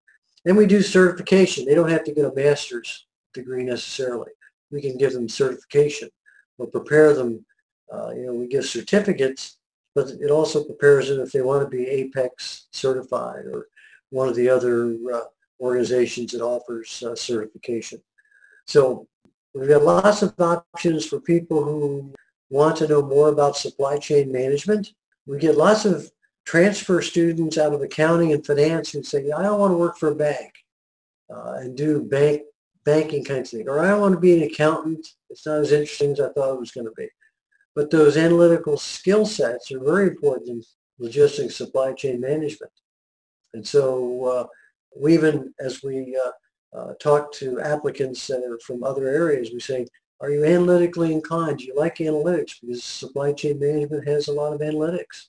And 0.45 0.57
we 0.57 0.65
do 0.65 0.81
certification. 0.81 1.65
They 1.65 1.75
don't 1.75 1.89
have 1.89 2.03
to 2.05 2.13
get 2.13 2.25
a 2.25 2.35
master's 2.35 3.07
degree 3.33 3.63
necessarily. 3.63 4.31
We 4.71 4.81
can 4.81 4.97
give 4.97 5.13
them 5.13 5.29
certification 5.29 6.09
or 6.57 6.67
prepare 6.67 7.13
them. 7.13 7.45
Uh, 7.91 8.11
you 8.11 8.25
know, 8.25 8.33
we 8.33 8.47
give 8.47 8.65
certificates, 8.65 9.57
but 9.95 10.09
it 10.09 10.31
also 10.31 10.63
prepares 10.63 11.09
them 11.09 11.19
if 11.19 11.31
they 11.31 11.41
want 11.41 11.63
to 11.63 11.69
be 11.69 11.85
APICS 11.85 12.67
certified 12.71 13.45
or 13.45 13.67
one 14.09 14.27
of 14.27 14.35
the 14.35 14.49
other 14.49 14.97
uh, 15.13 15.21
organizations 15.59 16.31
that 16.31 16.41
offers 16.41 17.03
uh, 17.03 17.15
certification. 17.15 18.01
So 18.71 19.05
we've 19.53 19.67
got 19.67 19.83
lots 19.83 20.21
of 20.21 20.33
options 20.39 21.05
for 21.05 21.19
people 21.19 21.61
who 21.61 22.13
want 22.49 22.77
to 22.77 22.87
know 22.87 23.01
more 23.01 23.27
about 23.27 23.57
supply 23.57 23.97
chain 23.97 24.31
management. 24.31 24.93
We 25.25 25.39
get 25.39 25.57
lots 25.57 25.83
of 25.83 26.09
transfer 26.45 27.01
students 27.01 27.57
out 27.57 27.73
of 27.73 27.81
accounting 27.81 28.31
and 28.31 28.45
finance 28.45 28.91
who 28.91 29.03
say, 29.03 29.29
I 29.29 29.43
don't 29.43 29.59
want 29.59 29.73
to 29.73 29.77
work 29.77 29.97
for 29.97 30.11
a 30.11 30.15
bank 30.15 30.53
uh, 31.29 31.55
and 31.59 31.75
do 31.75 32.01
bank 32.01 32.43
banking 32.85 33.25
kinds 33.25 33.53
of 33.53 33.59
thing, 33.59 33.67
or 33.67 33.79
I 33.79 33.89
don't 33.89 33.99
want 33.99 34.13
to 34.15 34.21
be 34.21 34.37
an 34.37 34.49
accountant. 34.49 35.05
It's 35.29 35.45
not 35.45 35.59
as 35.59 35.73
interesting 35.73 36.13
as 36.13 36.21
I 36.21 36.29
thought 36.29 36.53
it 36.53 36.59
was 36.59 36.71
going 36.71 36.87
to 36.87 36.93
be. 36.95 37.09
But 37.75 37.91
those 37.91 38.15
analytical 38.15 38.77
skill 38.77 39.25
sets 39.25 39.69
are 39.73 39.83
very 39.83 40.07
important 40.07 40.47
in 40.47 40.63
logistics 40.97 41.57
supply 41.57 41.91
chain 41.91 42.21
management. 42.21 42.71
And 43.53 43.67
so 43.67 44.25
uh, 44.25 44.47
we 44.97 45.13
even, 45.13 45.53
as 45.59 45.83
we 45.83 46.17
uh, 46.25 46.31
uh, 46.73 46.93
talk 46.99 47.31
to 47.33 47.59
applicants 47.61 48.29
are 48.29 48.59
from 48.59 48.83
other 48.83 49.07
areas, 49.07 49.51
we 49.53 49.59
say, 49.59 49.85
are 50.21 50.29
you 50.29 50.45
analytically 50.45 51.11
inclined? 51.11 51.59
Do 51.59 51.65
you 51.65 51.75
like 51.75 51.97
analytics? 51.97 52.55
Because 52.61 52.83
supply 52.83 53.33
chain 53.33 53.59
management 53.59 54.07
has 54.07 54.27
a 54.27 54.33
lot 54.33 54.53
of 54.53 54.61
analytics 54.61 55.27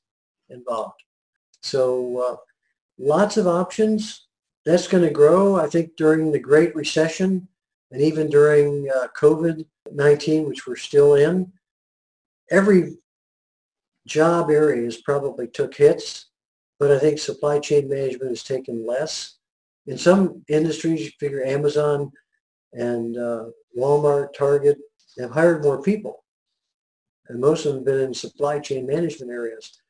involved. 0.51 1.03
So 1.63 2.19
uh, 2.19 2.37
lots 2.99 3.37
of 3.37 3.47
options. 3.47 4.27
That's 4.65 4.87
going 4.87 5.03
to 5.03 5.11
grow, 5.11 5.57
I 5.57 5.67
think, 5.67 5.97
during 5.97 6.31
the 6.31 6.39
Great 6.39 6.75
Recession 6.77 7.49
and 7.91 8.01
even 8.01 8.29
during 8.29 8.89
uh, 8.95 9.09
COVID-19, 9.19 10.47
which 10.47 10.67
we're 10.67 10.77
still 10.77 11.15
in. 11.15 11.53
Every 12.51 12.99
job 14.07 14.51
area 14.51 14.85
has 14.85 14.99
probably 14.99 15.49
took 15.49 15.75
hits, 15.75 16.27
but 16.79 16.91
I 16.91 16.99
think 16.99 17.19
supply 17.19 17.59
chain 17.59 17.89
management 17.89 18.31
has 18.31 18.43
taken 18.43 18.87
less. 18.87 19.39
In 19.87 19.99
some 19.99 20.45
industries, 20.49 21.05
you 21.05 21.11
figure 21.18 21.45
Amazon 21.45 22.11
and 22.73 23.16
uh, 23.16 23.45
Walmart, 23.77 24.33
Target 24.35 24.79
have 25.18 25.31
hired 25.31 25.62
more 25.62 25.83
people. 25.83 26.25
And 27.29 27.40
most 27.40 27.66
of 27.66 27.75
them 27.75 27.81
have 27.81 27.87
been 27.87 28.01
in 28.01 28.14
supply 28.14 28.59
chain 28.59 28.87
management 28.87 29.31
areas. 29.31 29.81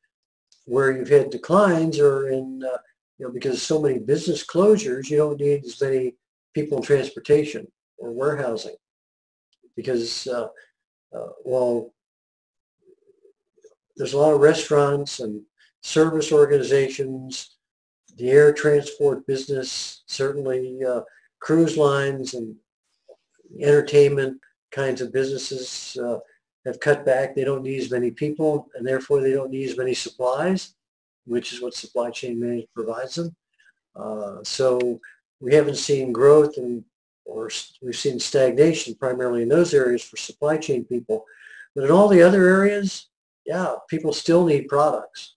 where 0.65 0.93
you've 0.93 1.09
had 1.09 1.31
declines 1.31 1.99
are 1.99 2.29
in, 2.29 2.63
uh, 2.65 2.79
you 3.19 3.27
know, 3.27 3.33
because 3.33 3.61
so 3.61 3.81
many 3.81 3.99
business 3.99 4.47
closures, 4.47 5.11
you 5.11 5.17
don't 5.17 5.41
need 5.41 5.65
as 5.65 5.81
many 5.81 6.15
people 6.55 6.79
in 6.79 6.85
transportation 6.85 7.67
or 7.99 8.13
warehousing 8.13 8.77
because, 9.77 10.27
uh, 10.27 10.49
uh, 11.17 11.29
well, 11.45 11.93
there's 13.97 14.13
a 14.13 14.19
lot 14.19 14.35
of 14.35 14.41
restaurants 14.41 15.21
and 15.21 15.43
service 15.83 16.33
organizations, 16.33 17.57
the 18.17 18.31
air 18.31 18.53
transport 18.53 19.27
business, 19.27 20.03
certainly 20.07 20.85
uh, 20.85 21.03
cruise 21.41 21.77
lines 21.77 22.35
and 22.35 22.55
entertainment 23.61 24.41
kinds 24.71 25.01
of 25.01 25.13
businesses 25.13 25.97
uh, 26.03 26.19
have 26.65 26.81
cut 26.81 27.05
back. 27.05 27.35
They 27.35 27.45
don't 27.45 27.63
need 27.63 27.81
as 27.81 27.91
many 27.91 28.11
people, 28.11 28.69
and 28.75 28.87
therefore 28.87 29.21
they 29.21 29.33
don't 29.33 29.51
need 29.51 29.69
as 29.69 29.77
many 29.77 29.95
supplies, 29.95 30.75
which 31.27 31.53
is 31.53 31.61
what 31.61 31.75
supply 31.75 32.11
chain 32.11 32.41
management 32.41 32.71
provides 32.75 33.17
them. 33.17 33.35
Uh, 33.95 34.37
so 34.43 35.01
we 35.41 35.55
haven't 35.55 35.77
seen 35.77 36.13
growth 36.13 36.57
and 36.57 36.85
or 37.25 37.51
we've 37.81 37.97
seen 37.97 38.19
stagnation 38.19 38.95
primarily 38.97 39.43
in 39.43 39.49
those 39.49 39.75
areas 39.75 40.03
for 40.03 40.17
supply 40.17 40.57
chain 40.57 40.85
people. 40.85 41.25
But 41.75 41.85
in 41.85 41.91
all 41.91 42.09
the 42.09 42.23
other 42.23 42.49
areas, 42.49 43.09
yeah, 43.47 43.75
people 43.89 44.13
still 44.13 44.45
need 44.45 44.69
products. 44.69 45.37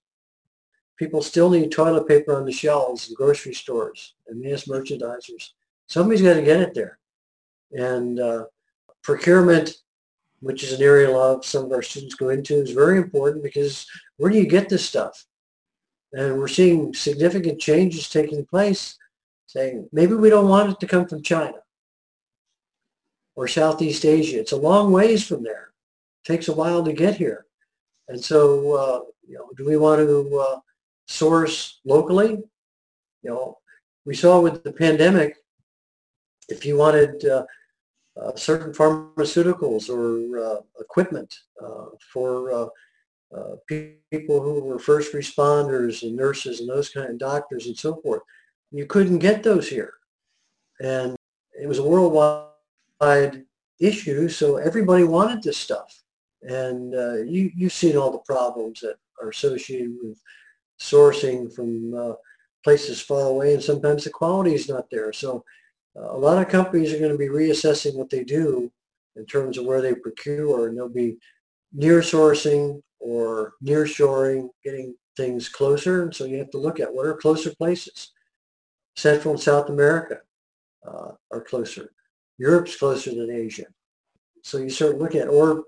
People 0.97 1.21
still 1.21 1.49
need 1.49 1.71
toilet 1.71 2.08
paper 2.08 2.36
on 2.36 2.45
the 2.45 2.51
shelves 2.51 3.10
in 3.10 3.15
grocery 3.15 3.53
stores 3.53 4.15
and 4.27 4.41
mass 4.41 4.65
merchandisers. 4.65 5.49
Somebody's 5.88 6.21
got 6.21 6.36
to 6.36 6.41
get 6.41 6.62
it 6.62 6.73
there. 6.73 6.99
And 7.71 8.19
uh, 8.19 8.45
procurement, 9.03 9.75
which 10.39 10.63
is 10.63 10.73
an 10.73 10.81
area 10.81 11.10
a 11.10 11.12
lot 11.12 11.38
of 11.38 11.45
some 11.45 11.65
of 11.65 11.71
our 11.71 11.81
students 11.81 12.15
go 12.15 12.29
into, 12.29 12.55
is 12.55 12.71
very 12.71 12.97
important 12.97 13.43
because 13.43 13.86
where 14.17 14.31
do 14.31 14.38
you 14.38 14.47
get 14.47 14.69
this 14.69 14.86
stuff? 14.86 15.25
And 16.13 16.39
we're 16.39 16.47
seeing 16.47 16.93
significant 16.93 17.60
changes 17.60 18.10
taking 18.10 18.45
place 18.45 18.97
saying 19.47 19.88
maybe 19.91 20.15
we 20.15 20.29
don't 20.29 20.49
want 20.49 20.71
it 20.71 20.79
to 20.79 20.88
come 20.88 21.08
from 21.08 21.21
China 21.21 21.60
or 23.36 23.47
Southeast 23.47 24.05
Asia. 24.05 24.39
It's 24.39 24.53
a 24.53 24.58
long 24.58 24.91
ways 24.91 25.25
from 25.25 25.43
there. 25.43 25.71
It 26.23 26.31
takes 26.31 26.47
a 26.47 26.53
while 26.53 26.84
to 26.84 26.93
get 26.93 27.15
here. 27.15 27.45
And 28.08 28.23
so, 28.23 28.73
uh, 28.73 28.99
you 29.27 29.38
know, 29.38 29.49
do 29.58 29.65
we 29.65 29.77
want 29.77 29.99
to 29.99 30.39
uh, 30.39 30.60
source 31.07 31.79
locally? 31.85 32.43
You 33.23 33.29
know, 33.29 33.57
we 34.05 34.15
saw 34.15 34.39
with 34.39 34.63
the 34.63 34.71
pandemic, 34.71 35.35
if 36.49 36.65
you 36.65 36.77
wanted 36.77 37.25
uh, 37.25 37.45
uh 38.21 38.35
certain 38.35 38.71
pharmaceuticals 38.71 39.89
or 39.89 40.39
uh, 40.39 40.61
equipment 40.79 41.35
uh, 41.61 41.85
for 42.13 42.69
people 44.11 44.41
who 44.41 44.63
were 44.63 44.79
first 44.79 45.13
responders 45.13 46.03
and 46.03 46.15
nurses 46.15 46.59
and 46.59 46.69
those 46.69 46.89
kind 46.89 47.09
of 47.09 47.17
doctors 47.17 47.65
and 47.67 47.77
so 47.77 47.95
forth, 48.01 48.21
you 48.71 48.85
couldn't 48.85 49.19
get 49.19 49.43
those 49.43 49.67
here. 49.67 49.93
And 50.79 51.15
it 51.59 51.67
was 51.67 51.79
a 51.79 51.83
worldwide 51.83 53.45
issue, 53.79 54.29
so 54.29 54.57
everybody 54.57 55.03
wanted 55.03 55.43
this 55.43 55.57
stuff. 55.57 56.01
And 56.43 56.93
uh, 56.93 57.15
you, 57.23 57.51
you've 57.55 57.73
seen 57.73 57.97
all 57.97 58.11
the 58.11 58.19
problems 58.19 58.79
that 58.81 58.97
are 59.21 59.29
associated 59.29 59.95
with 60.01 60.19
sourcing 60.79 61.53
from 61.53 61.93
uh, 61.93 62.13
places 62.63 63.01
far 63.01 63.27
away, 63.27 63.53
and 63.53 63.63
sometimes 63.63 64.03
the 64.03 64.09
quality 64.09 64.53
is 64.53 64.67
not 64.67 64.89
there. 64.89 65.13
So 65.13 65.43
uh, 65.95 66.11
a 66.11 66.17
lot 66.17 66.41
of 66.41 66.49
companies 66.49 66.93
are 66.93 66.99
going 66.99 67.11
to 67.11 67.17
be 67.17 67.27
reassessing 67.27 67.95
what 67.95 68.09
they 68.09 68.23
do 68.23 68.71
in 69.15 69.25
terms 69.25 69.57
of 69.57 69.65
where 69.65 69.81
they 69.81 69.95
procure, 69.95 70.67
and 70.67 70.77
they'll 70.77 70.89
be 70.89 71.17
near 71.71 72.01
sourcing 72.01 72.81
or 72.99 73.53
near 73.61 73.85
shoring, 73.85 74.49
getting 74.63 74.95
things 75.15 75.47
closer. 75.47 76.03
And 76.03 76.13
so 76.13 76.25
you 76.25 76.38
have 76.38 76.49
to 76.51 76.57
look 76.57 76.79
at 76.79 76.93
what 76.93 77.05
are 77.05 77.15
closer 77.15 77.53
places. 77.55 78.11
Central 78.95 79.33
and 79.33 79.41
South 79.41 79.69
America 79.69 80.19
uh, 80.88 81.11
are 81.31 81.41
closer. 81.41 81.91
Europe's 82.38 82.75
closer 82.75 83.11
than 83.11 83.31
Asia. 83.31 83.65
So 84.43 84.57
you 84.57 84.69
start 84.69 84.97
looking 84.97 85.21
at, 85.21 85.27
or 85.27 85.63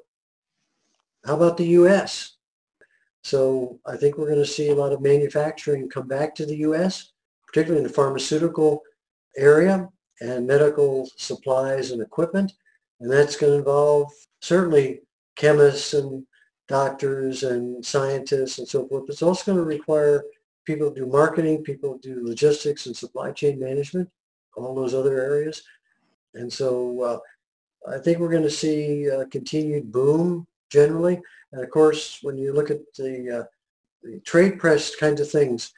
how 1.25 1.35
about 1.35 1.57
the 1.57 1.67
U.S.? 1.67 2.36
So 3.27 3.77
I 3.85 3.97
think 3.97 4.17
we're 4.17 4.29
going 4.29 4.39
to 4.39 4.45
see 4.45 4.69
a 4.69 4.75
lot 4.75 4.93
of 4.93 5.01
manufacturing 5.01 5.89
come 5.89 6.07
back 6.07 6.33
to 6.35 6.45
the 6.45 6.55
U.S., 6.59 7.11
particularly 7.45 7.83
in 7.83 7.87
the 7.87 7.93
pharmaceutical 7.93 8.81
area 9.35 9.89
and 10.21 10.47
medical 10.47 11.09
supplies 11.17 11.91
and 11.91 12.01
equipment. 12.01 12.53
And 13.01 13.11
that's 13.11 13.35
going 13.35 13.51
to 13.51 13.57
involve 13.57 14.13
certainly 14.39 15.01
chemists 15.35 15.93
and 15.93 16.25
doctors 16.69 17.43
and 17.43 17.85
scientists 17.85 18.59
and 18.59 18.67
so 18.67 18.87
forth. 18.87 19.09
It's 19.09 19.21
also 19.21 19.51
going 19.51 19.57
to 19.57 19.75
require 19.75 20.23
people 20.63 20.89
to 20.89 21.01
do 21.01 21.05
marketing, 21.05 21.65
people 21.65 21.99
to 21.99 22.15
do 22.15 22.25
logistics 22.25 22.85
and 22.85 22.95
supply 22.95 23.33
chain 23.33 23.59
management, 23.59 24.09
all 24.55 24.73
those 24.73 24.93
other 24.93 25.19
areas. 25.19 25.63
And 26.33 26.51
so 26.51 27.01
uh, 27.01 27.91
I 27.93 27.97
think 27.97 28.19
we're 28.19 28.31
going 28.31 28.43
to 28.43 28.49
see 28.49 29.07
a 29.07 29.25
continued 29.25 29.91
boom 29.91 30.47
generally. 30.69 31.21
And 31.51 31.63
of 31.63 31.69
course, 31.69 32.19
when 32.21 32.37
you 32.37 32.53
look 32.53 32.71
at 32.71 32.81
the, 32.97 33.39
uh, 33.39 33.43
the 34.03 34.19
trade 34.21 34.59
press 34.59 34.95
kinds 34.95 35.21
of 35.21 35.29
things, 35.29 35.73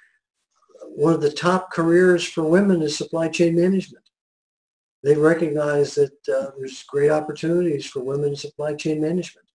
one 0.84 1.14
of 1.14 1.22
the 1.22 1.32
top 1.32 1.72
careers 1.72 2.24
for 2.24 2.44
women 2.44 2.82
is 2.82 2.98
supply 2.98 3.28
chain 3.28 3.56
management. 3.56 4.04
They 5.04 5.16
recognize 5.16 5.96
that 5.96 6.14
uh, 6.28 6.52
there's 6.58 6.84
great 6.84 7.10
opportunities 7.10 7.86
for 7.86 8.02
women 8.02 8.30
in 8.30 8.36
supply 8.36 8.76
chain 8.76 9.00
management. 9.02 9.48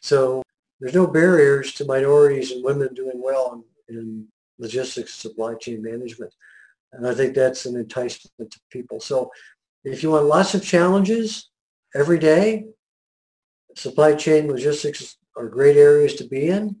So 0.00 0.42
there's 0.80 0.94
no 0.94 1.06
barriers 1.06 1.72
to 1.74 1.84
minorities 1.84 2.50
and 2.50 2.64
women 2.64 2.94
doing 2.94 3.20
well 3.20 3.64
in, 3.88 3.96
in 3.96 4.28
logistics 4.58 5.14
supply 5.14 5.54
chain 5.54 5.82
management. 5.82 6.32
And 6.92 7.06
I 7.06 7.14
think 7.14 7.34
that's 7.34 7.66
an 7.66 7.76
enticement 7.76 8.50
to 8.50 8.60
people. 8.70 8.98
So 8.98 9.30
if 9.84 10.02
you 10.02 10.10
want 10.10 10.26
lots 10.26 10.54
of 10.54 10.64
challenges 10.64 11.50
every 11.94 12.18
day, 12.18 12.66
supply 13.78 14.14
chain 14.14 14.48
logistics 14.48 15.16
are 15.36 15.48
great 15.48 15.76
areas 15.76 16.14
to 16.16 16.24
be 16.24 16.48
in. 16.48 16.76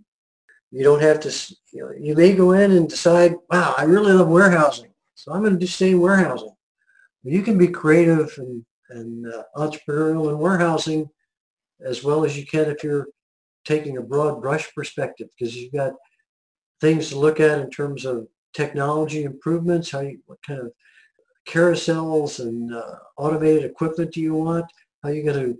You 0.70 0.84
don't 0.84 1.00
have 1.00 1.20
to, 1.20 1.56
you 1.72 1.82
know, 1.82 1.92
you 1.98 2.14
may 2.14 2.34
go 2.34 2.52
in 2.52 2.72
and 2.72 2.88
decide, 2.88 3.34
wow, 3.50 3.74
I 3.78 3.84
really 3.84 4.12
love 4.12 4.28
warehousing. 4.28 4.92
So 5.14 5.32
I'm 5.32 5.40
going 5.40 5.54
to 5.54 5.58
do 5.58 5.66
stay 5.66 5.92
in 5.92 6.00
warehousing. 6.00 6.54
You 7.22 7.42
can 7.42 7.56
be 7.56 7.68
creative 7.68 8.34
and, 8.38 8.64
and 8.90 9.32
uh, 9.32 9.44
entrepreneurial 9.56 10.30
in 10.30 10.38
warehousing 10.38 11.08
as 11.84 12.02
well 12.02 12.24
as 12.24 12.36
you 12.36 12.44
can 12.44 12.68
if 12.70 12.82
you're 12.82 13.06
taking 13.64 13.96
a 13.96 14.02
broad 14.02 14.42
brush 14.42 14.72
perspective 14.74 15.28
because 15.38 15.54
you've 15.54 15.72
got 15.72 15.92
things 16.80 17.10
to 17.10 17.18
look 17.18 17.38
at 17.40 17.60
in 17.60 17.70
terms 17.70 18.04
of 18.04 18.26
technology 18.54 19.24
improvements, 19.24 19.90
how 19.90 20.00
you, 20.00 20.18
what 20.26 20.38
kind 20.46 20.60
of 20.60 20.72
carousels 21.46 22.40
and 22.40 22.74
uh, 22.74 22.96
automated 23.16 23.64
equipment 23.64 24.12
do 24.12 24.20
you 24.20 24.34
want? 24.34 24.66
How 25.02 25.10
are 25.10 25.12
you 25.12 25.22
going 25.22 25.54
to 25.54 25.58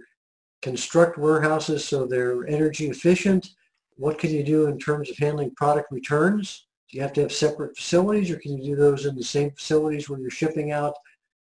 construct 0.63 1.19
warehouses 1.19 1.85
so 1.85 2.07
they're 2.07 2.47
energy 2.47 2.89
efficient? 2.89 3.51
What 3.97 4.19
can 4.19 4.31
you 4.31 4.43
do 4.43 4.67
in 4.67 4.79
terms 4.79 5.11
of 5.11 5.19
handling 5.19 5.55
product 5.55 5.91
returns? 5.91 6.67
Do 6.91 6.97
you 6.97 7.03
have 7.03 7.13
to 7.15 7.23
have 7.23 7.33
separate 7.33 7.77
facilities 7.77 8.31
or 8.31 8.37
can 8.37 8.57
you 8.57 8.65
do 8.65 8.77
those 8.77 9.07
in 9.07 9.15
the 9.15 9.23
same 9.23 9.51
facilities 9.51 10.09
where 10.09 10.19
you're 10.19 10.31
shipping 10.31 10.73
out 10.73 10.95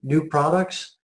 new 0.03 0.29
products? 0.29 0.97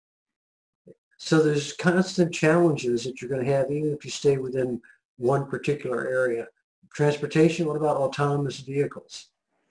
So 1.19 1.43
there's 1.43 1.75
constant 1.75 2.33
challenges 2.33 3.05
that 3.05 3.21
you're 3.21 3.31
going 3.31 3.45
to 3.45 3.53
have 3.53 3.71
even 3.71 3.93
if 3.93 4.05
you 4.05 4.11
stay 4.11 4.38
within 4.38 4.81
one 5.19 5.47
particular 5.47 6.09
area. 6.09 6.49
Transportation, 6.93 7.67
what 7.67 7.77
about 7.77 7.97
autonomous 7.97 8.59
vehicles, 8.61 9.29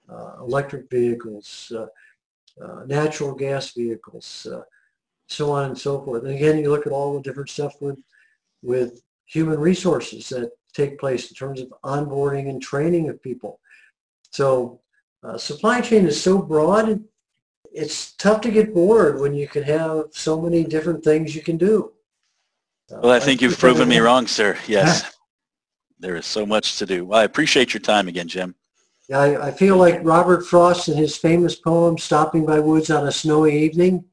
uh, 0.09 0.35
electric 0.39 0.89
vehicles, 0.89 1.71
uh, 1.75 1.87
uh, 2.63 2.85
natural 2.85 3.33
gas 3.33 3.71
vehicles, 3.71 4.47
uh, 4.51 4.61
so 5.27 5.51
on 5.51 5.65
and 5.65 5.77
so 5.77 6.01
forth. 6.01 6.23
And 6.23 6.33
again, 6.33 6.57
you 6.59 6.69
look 6.69 6.85
at 6.85 6.93
all 6.93 7.15
the 7.15 7.21
different 7.21 7.49
stuff 7.49 7.73
with 7.81 7.99
with 8.61 9.01
human 9.25 9.59
resources 9.59 10.29
that 10.29 10.51
take 10.73 10.99
place 10.99 11.29
in 11.29 11.35
terms 11.35 11.61
of 11.61 11.73
onboarding 11.83 12.49
and 12.49 12.61
training 12.61 13.09
of 13.09 13.21
people. 13.21 13.59
So 14.31 14.81
uh, 15.23 15.37
supply 15.37 15.81
chain 15.81 16.07
is 16.07 16.21
so 16.21 16.41
broad, 16.41 17.03
it's 17.73 18.13
tough 18.13 18.41
to 18.41 18.51
get 18.51 18.73
bored 18.73 19.19
when 19.19 19.33
you 19.33 19.47
can 19.47 19.63
have 19.63 20.05
so 20.11 20.41
many 20.41 20.63
different 20.63 21.03
things 21.03 21.35
you 21.35 21.41
can 21.41 21.57
do. 21.57 21.91
Uh, 22.91 22.99
well, 23.03 23.11
I 23.11 23.19
think 23.19 23.41
you've 23.41 23.57
proven 23.57 23.87
me 23.87 23.99
wrong, 23.99 24.27
sir. 24.27 24.57
Yes. 24.67 25.17
there 25.99 26.15
is 26.15 26.25
so 26.25 26.45
much 26.45 26.77
to 26.79 26.85
do. 26.85 27.05
Well, 27.05 27.19
I 27.19 27.23
appreciate 27.23 27.73
your 27.73 27.81
time 27.81 28.07
again, 28.07 28.27
Jim. 28.27 28.55
Yeah, 29.07 29.19
I, 29.19 29.47
I 29.47 29.51
feel 29.51 29.77
like 29.77 29.99
Robert 30.03 30.45
Frost 30.45 30.89
in 30.89 30.97
his 30.97 31.15
famous 31.15 31.55
poem, 31.55 31.97
Stopping 31.97 32.45
by 32.45 32.59
Woods 32.59 32.89
on 32.89 33.07
a 33.07 33.11
Snowy 33.11 33.57
Evening, 33.57 34.03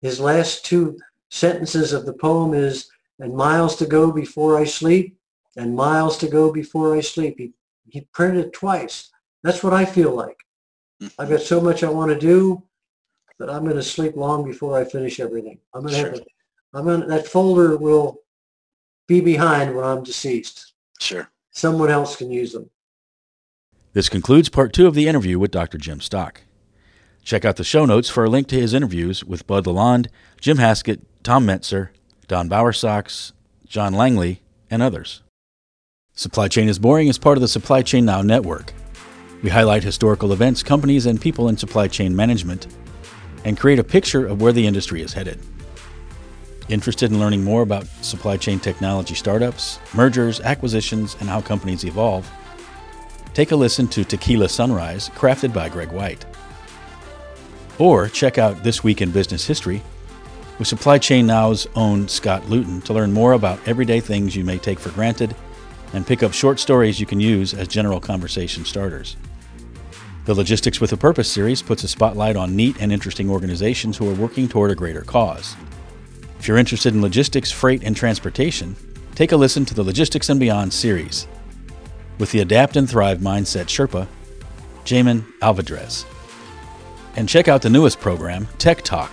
his 0.00 0.20
last 0.20 0.64
two 0.64 0.98
sentences 1.30 1.92
of 1.92 2.06
the 2.06 2.12
poem 2.12 2.54
is, 2.54 2.88
and 3.18 3.34
miles 3.34 3.76
to 3.76 3.86
go 3.86 4.12
before 4.12 4.58
I 4.58 4.64
sleep, 4.64 5.18
and 5.56 5.74
miles 5.74 6.18
to 6.18 6.28
go 6.28 6.52
before 6.52 6.96
I 6.96 7.00
sleep. 7.00 7.36
He, 7.38 7.52
he 7.88 8.02
printed 8.12 8.46
it 8.46 8.52
twice. 8.52 9.10
That's 9.42 9.62
what 9.62 9.72
I 9.74 9.84
feel 9.84 10.14
like. 10.14 10.38
Mm-hmm. 11.02 11.20
I've 11.20 11.30
got 11.30 11.40
so 11.40 11.60
much 11.60 11.82
I 11.82 11.90
want 11.90 12.12
to 12.12 12.18
do 12.18 12.62
that 13.38 13.50
I'm 13.50 13.64
going 13.64 13.76
to 13.76 13.82
sleep 13.82 14.16
long 14.16 14.44
before 14.44 14.78
I 14.78 14.84
finish 14.84 15.20
everything. 15.20 15.58
I'm 15.74 15.82
going 15.82 15.94
to 15.94 16.00
sure. 16.00 16.10
have 16.10 16.20
a, 16.20 16.24
I'm 16.74 16.84
going 16.84 17.00
to, 17.02 17.06
that 17.06 17.26
folder 17.26 17.76
will 17.76 18.20
be 19.06 19.20
behind 19.20 19.74
when 19.74 19.84
I'm 19.84 20.02
deceased. 20.02 20.74
Sure. 21.00 21.30
Someone 21.50 21.90
else 21.90 22.16
can 22.16 22.30
use 22.30 22.52
them. 22.52 22.70
This 23.94 24.08
concludes 24.08 24.48
part 24.48 24.72
two 24.72 24.86
of 24.86 24.94
the 24.94 25.08
interview 25.08 25.38
with 25.38 25.50
Dr. 25.50 25.78
Jim 25.78 26.00
Stock. 26.00 26.42
Check 27.24 27.44
out 27.44 27.56
the 27.56 27.64
show 27.64 27.84
notes 27.84 28.08
for 28.08 28.24
a 28.24 28.30
link 28.30 28.48
to 28.48 28.60
his 28.60 28.74
interviews 28.74 29.24
with 29.24 29.46
Bud 29.46 29.64
Lalonde, 29.64 30.08
Jim 30.40 30.58
Heskett, 30.58 31.00
Tom 31.22 31.46
Metzer, 31.46 31.88
Don 32.28 32.50
Bowersox, 32.50 33.32
John 33.66 33.94
Langley, 33.94 34.42
and 34.70 34.82
others. 34.82 35.22
Supply 36.12 36.46
Chain 36.46 36.68
is 36.68 36.78
Boring 36.78 37.08
is 37.08 37.16
part 37.16 37.38
of 37.38 37.40
the 37.40 37.48
Supply 37.48 37.80
Chain 37.80 38.04
Now 38.04 38.20
network. 38.20 38.74
We 39.42 39.48
highlight 39.48 39.82
historical 39.82 40.34
events, 40.34 40.62
companies, 40.62 41.06
and 41.06 41.18
people 41.18 41.48
in 41.48 41.56
supply 41.56 41.88
chain 41.88 42.14
management 42.14 42.66
and 43.44 43.58
create 43.58 43.78
a 43.78 43.84
picture 43.84 44.26
of 44.26 44.42
where 44.42 44.52
the 44.52 44.66
industry 44.66 45.00
is 45.00 45.14
headed. 45.14 45.38
Interested 46.68 47.10
in 47.10 47.18
learning 47.18 47.44
more 47.44 47.62
about 47.62 47.86
supply 48.02 48.36
chain 48.36 48.60
technology 48.60 49.14
startups, 49.14 49.78
mergers, 49.94 50.38
acquisitions, 50.40 51.16
and 51.20 51.30
how 51.30 51.40
companies 51.40 51.84
evolve? 51.84 52.30
Take 53.32 53.52
a 53.52 53.56
listen 53.56 53.88
to 53.88 54.04
Tequila 54.04 54.50
Sunrise, 54.50 55.08
crafted 55.10 55.54
by 55.54 55.70
Greg 55.70 55.92
White. 55.92 56.26
Or 57.78 58.06
check 58.08 58.36
out 58.36 58.64
This 58.64 58.84
Week 58.84 59.00
in 59.00 59.12
Business 59.12 59.46
History 59.46 59.82
with 60.58 60.66
Supply 60.68 60.98
Chain 60.98 61.26
Now's 61.26 61.66
own 61.76 62.08
Scott 62.08 62.48
Luton 62.48 62.80
to 62.82 62.92
learn 62.92 63.12
more 63.12 63.32
about 63.32 63.60
everyday 63.66 64.00
things 64.00 64.34
you 64.34 64.44
may 64.44 64.58
take 64.58 64.80
for 64.80 64.90
granted 64.90 65.34
and 65.92 66.06
pick 66.06 66.22
up 66.22 66.32
short 66.32 66.58
stories 66.58 66.98
you 66.98 67.06
can 67.06 67.20
use 67.20 67.54
as 67.54 67.68
general 67.68 68.00
conversation 68.00 68.64
starters. 68.64 69.16
The 70.24 70.34
Logistics 70.34 70.80
with 70.80 70.92
a 70.92 70.96
Purpose 70.96 71.30
series 71.30 71.62
puts 71.62 71.84
a 71.84 71.88
spotlight 71.88 72.36
on 72.36 72.56
neat 72.56 72.76
and 72.80 72.92
interesting 72.92 73.30
organizations 73.30 73.96
who 73.96 74.10
are 74.10 74.14
working 74.14 74.48
toward 74.48 74.70
a 74.70 74.74
greater 74.74 75.02
cause. 75.02 75.56
If 76.38 76.46
you're 76.46 76.58
interested 76.58 76.92
in 76.92 77.00
logistics, 77.00 77.50
freight, 77.50 77.82
and 77.82 77.96
transportation, 77.96 78.76
take 79.14 79.32
a 79.32 79.36
listen 79.36 79.64
to 79.64 79.74
the 79.74 79.82
Logistics 79.82 80.28
and 80.28 80.38
Beyond 80.38 80.72
series 80.72 81.26
with 82.18 82.32
the 82.32 82.40
Adapt 82.40 82.76
and 82.76 82.90
Thrive 82.90 83.18
Mindset 83.18 83.66
Sherpa, 83.66 84.06
Jamin 84.84 85.24
Alvadrez. 85.40 86.04
And 87.16 87.28
check 87.28 87.48
out 87.48 87.62
the 87.62 87.70
newest 87.70 88.00
program, 88.00 88.48
Tech 88.58 88.82
Talk, 88.82 89.10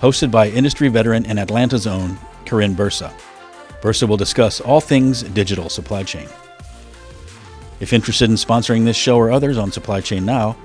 hosted 0.00 0.30
by 0.30 0.48
industry 0.48 0.88
veteran 0.88 1.26
and 1.26 1.38
Atlanta's 1.38 1.86
own 1.86 2.18
Corinne 2.44 2.74
Bursa. 2.74 3.12
Bursa 3.80 4.08
will 4.08 4.16
discuss 4.16 4.60
all 4.60 4.80
things 4.80 5.22
digital 5.22 5.68
supply 5.68 6.02
chain. 6.02 6.28
If 7.80 7.92
interested 7.92 8.30
in 8.30 8.36
sponsoring 8.36 8.84
this 8.84 8.96
show 8.96 9.16
or 9.16 9.30
others 9.30 9.58
on 9.58 9.70
Supply 9.70 10.00
Chain 10.00 10.24
Now, 10.24 10.56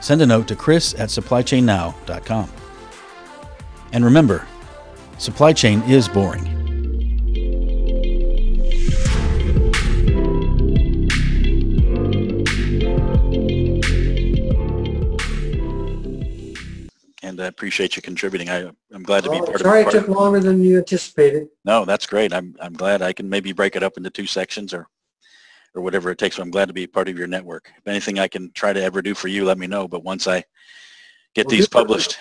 send 0.00 0.22
a 0.22 0.26
note 0.26 0.48
to 0.48 0.56
chris 0.56 0.94
at 0.94 1.08
supplychainnow.com. 1.08 2.50
And 3.92 4.04
remember, 4.04 4.46
supply 5.18 5.52
chain 5.52 5.82
is 5.82 6.08
boring. 6.08 6.57
And 17.38 17.44
I 17.44 17.48
appreciate 17.48 17.94
you 17.94 18.02
contributing. 18.02 18.50
I, 18.50 18.68
I'm 18.92 19.04
glad 19.04 19.22
to 19.22 19.30
be 19.30 19.36
Oh, 19.36 19.46
part 19.46 19.60
Sorry 19.60 19.82
of 19.82 19.86
it 19.86 19.92
Sorry 19.92 20.02
it 20.02 20.06
took 20.06 20.16
longer 20.16 20.40
than 20.40 20.60
you 20.60 20.78
anticipated. 20.78 21.46
No, 21.64 21.84
that's 21.84 22.04
great. 22.04 22.32
I'm, 22.32 22.56
I'm 22.60 22.72
glad 22.72 23.00
I 23.00 23.12
can 23.12 23.28
maybe 23.28 23.52
break 23.52 23.76
it 23.76 23.84
up 23.84 23.96
into 23.96 24.10
two 24.10 24.26
sections 24.26 24.74
or, 24.74 24.88
or 25.72 25.82
whatever 25.82 26.10
it 26.10 26.18
takes. 26.18 26.34
So 26.34 26.42
I'm 26.42 26.50
glad 26.50 26.66
to 26.66 26.74
be 26.74 26.88
part 26.88 27.08
of 27.08 27.16
your 27.16 27.28
network. 27.28 27.70
If 27.78 27.86
anything 27.86 28.18
I 28.18 28.26
can 28.26 28.50
try 28.54 28.72
to 28.72 28.82
ever 28.82 29.02
do 29.02 29.14
for 29.14 29.28
you, 29.28 29.44
let 29.44 29.56
me 29.56 29.68
know. 29.68 29.86
But 29.86 30.02
once 30.02 30.26
I 30.26 30.42
get 31.36 31.46
Well, 31.46 31.50
these 31.50 31.68
do 31.68 31.78
what- 31.78 31.86
published, 31.86 32.18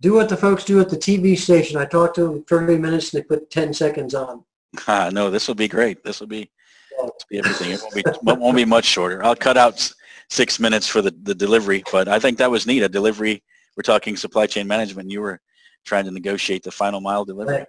Do 0.00 0.14
what 0.14 0.30
the 0.30 0.36
folks 0.36 0.64
do 0.64 0.80
at 0.80 0.88
the 0.88 0.96
TV 0.96 1.38
station. 1.38 1.76
I 1.76 1.84
talked 1.84 2.14
to 2.14 2.22
them 2.22 2.44
30 2.44 2.78
minutes 2.78 3.12
and 3.12 3.22
they 3.22 3.26
put 3.26 3.50
10 3.50 3.74
seconds 3.74 4.14
on. 4.14 4.44
ah, 4.88 5.10
no, 5.12 5.30
this 5.30 5.46
will 5.46 5.54
be 5.54 5.68
great. 5.68 6.02
This 6.02 6.20
will 6.20 6.26
be, 6.26 6.50
this 6.90 7.00
will 7.02 7.12
be 7.28 7.38
everything. 7.38 7.70
It 7.72 7.82
won't 7.82 8.24
be, 8.24 8.32
won't 8.32 8.56
be 8.56 8.64
much 8.64 8.86
shorter. 8.86 9.22
I'll 9.22 9.36
cut 9.36 9.58
out 9.58 9.92
six 10.30 10.58
minutes 10.58 10.88
for 10.88 11.02
the, 11.02 11.14
the 11.22 11.34
delivery, 11.34 11.84
but 11.92 12.08
I 12.08 12.18
think 12.18 12.38
that 12.38 12.50
was 12.50 12.66
neat. 12.66 12.82
A 12.82 12.88
delivery, 12.88 13.42
we're 13.76 13.82
talking 13.82 14.16
supply 14.16 14.46
chain 14.46 14.66
management. 14.66 15.10
You 15.10 15.20
were 15.20 15.40
trying 15.84 16.04
to 16.04 16.10
negotiate 16.10 16.62
the 16.62 16.70
final 16.70 17.00
mile 17.00 17.24
delivery. 17.24 17.64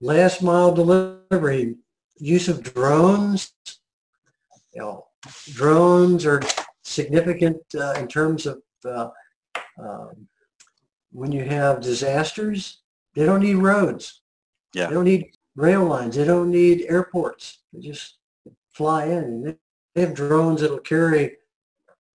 Last 0.00 0.42
mile 0.42 0.72
delivery, 0.74 1.76
use 2.18 2.48
of 2.48 2.62
drones. 2.62 3.52
You 4.74 4.80
know, 4.82 5.06
drones 5.52 6.26
are 6.26 6.40
significant 6.82 7.58
uh, 7.78 7.94
in 7.98 8.08
terms 8.08 8.46
of 8.46 8.60
uh, 8.84 9.08
um, 9.78 10.26
when 11.12 11.32
you 11.32 11.44
have 11.44 11.80
disasters. 11.80 12.82
They 13.14 13.24
don't 13.24 13.40
need 13.42 13.54
roads. 13.56 14.22
Yeah. 14.74 14.88
They 14.88 14.94
don't 14.94 15.04
need 15.04 15.30
rail 15.54 15.84
lines. 15.84 16.16
They 16.16 16.24
don't 16.24 16.50
need 16.50 16.86
airports. 16.88 17.60
They 17.72 17.80
just 17.80 18.16
fly 18.72 19.06
in. 19.06 19.24
And 19.24 19.46
they- 19.46 19.56
they 19.94 20.00
have 20.00 20.12
drones 20.14 20.60
that'll 20.60 20.80
carry 20.80 21.36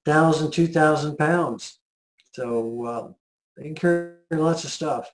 1,000, 0.03 0.51
2,000 0.51 1.15
pounds. 1.15 1.79
So 2.33 2.85
uh, 2.85 3.13
they 3.59 3.65
can 3.65 3.75
carry 3.75 4.13
lots 4.31 4.63
of 4.63 4.71
stuff. 4.71 5.11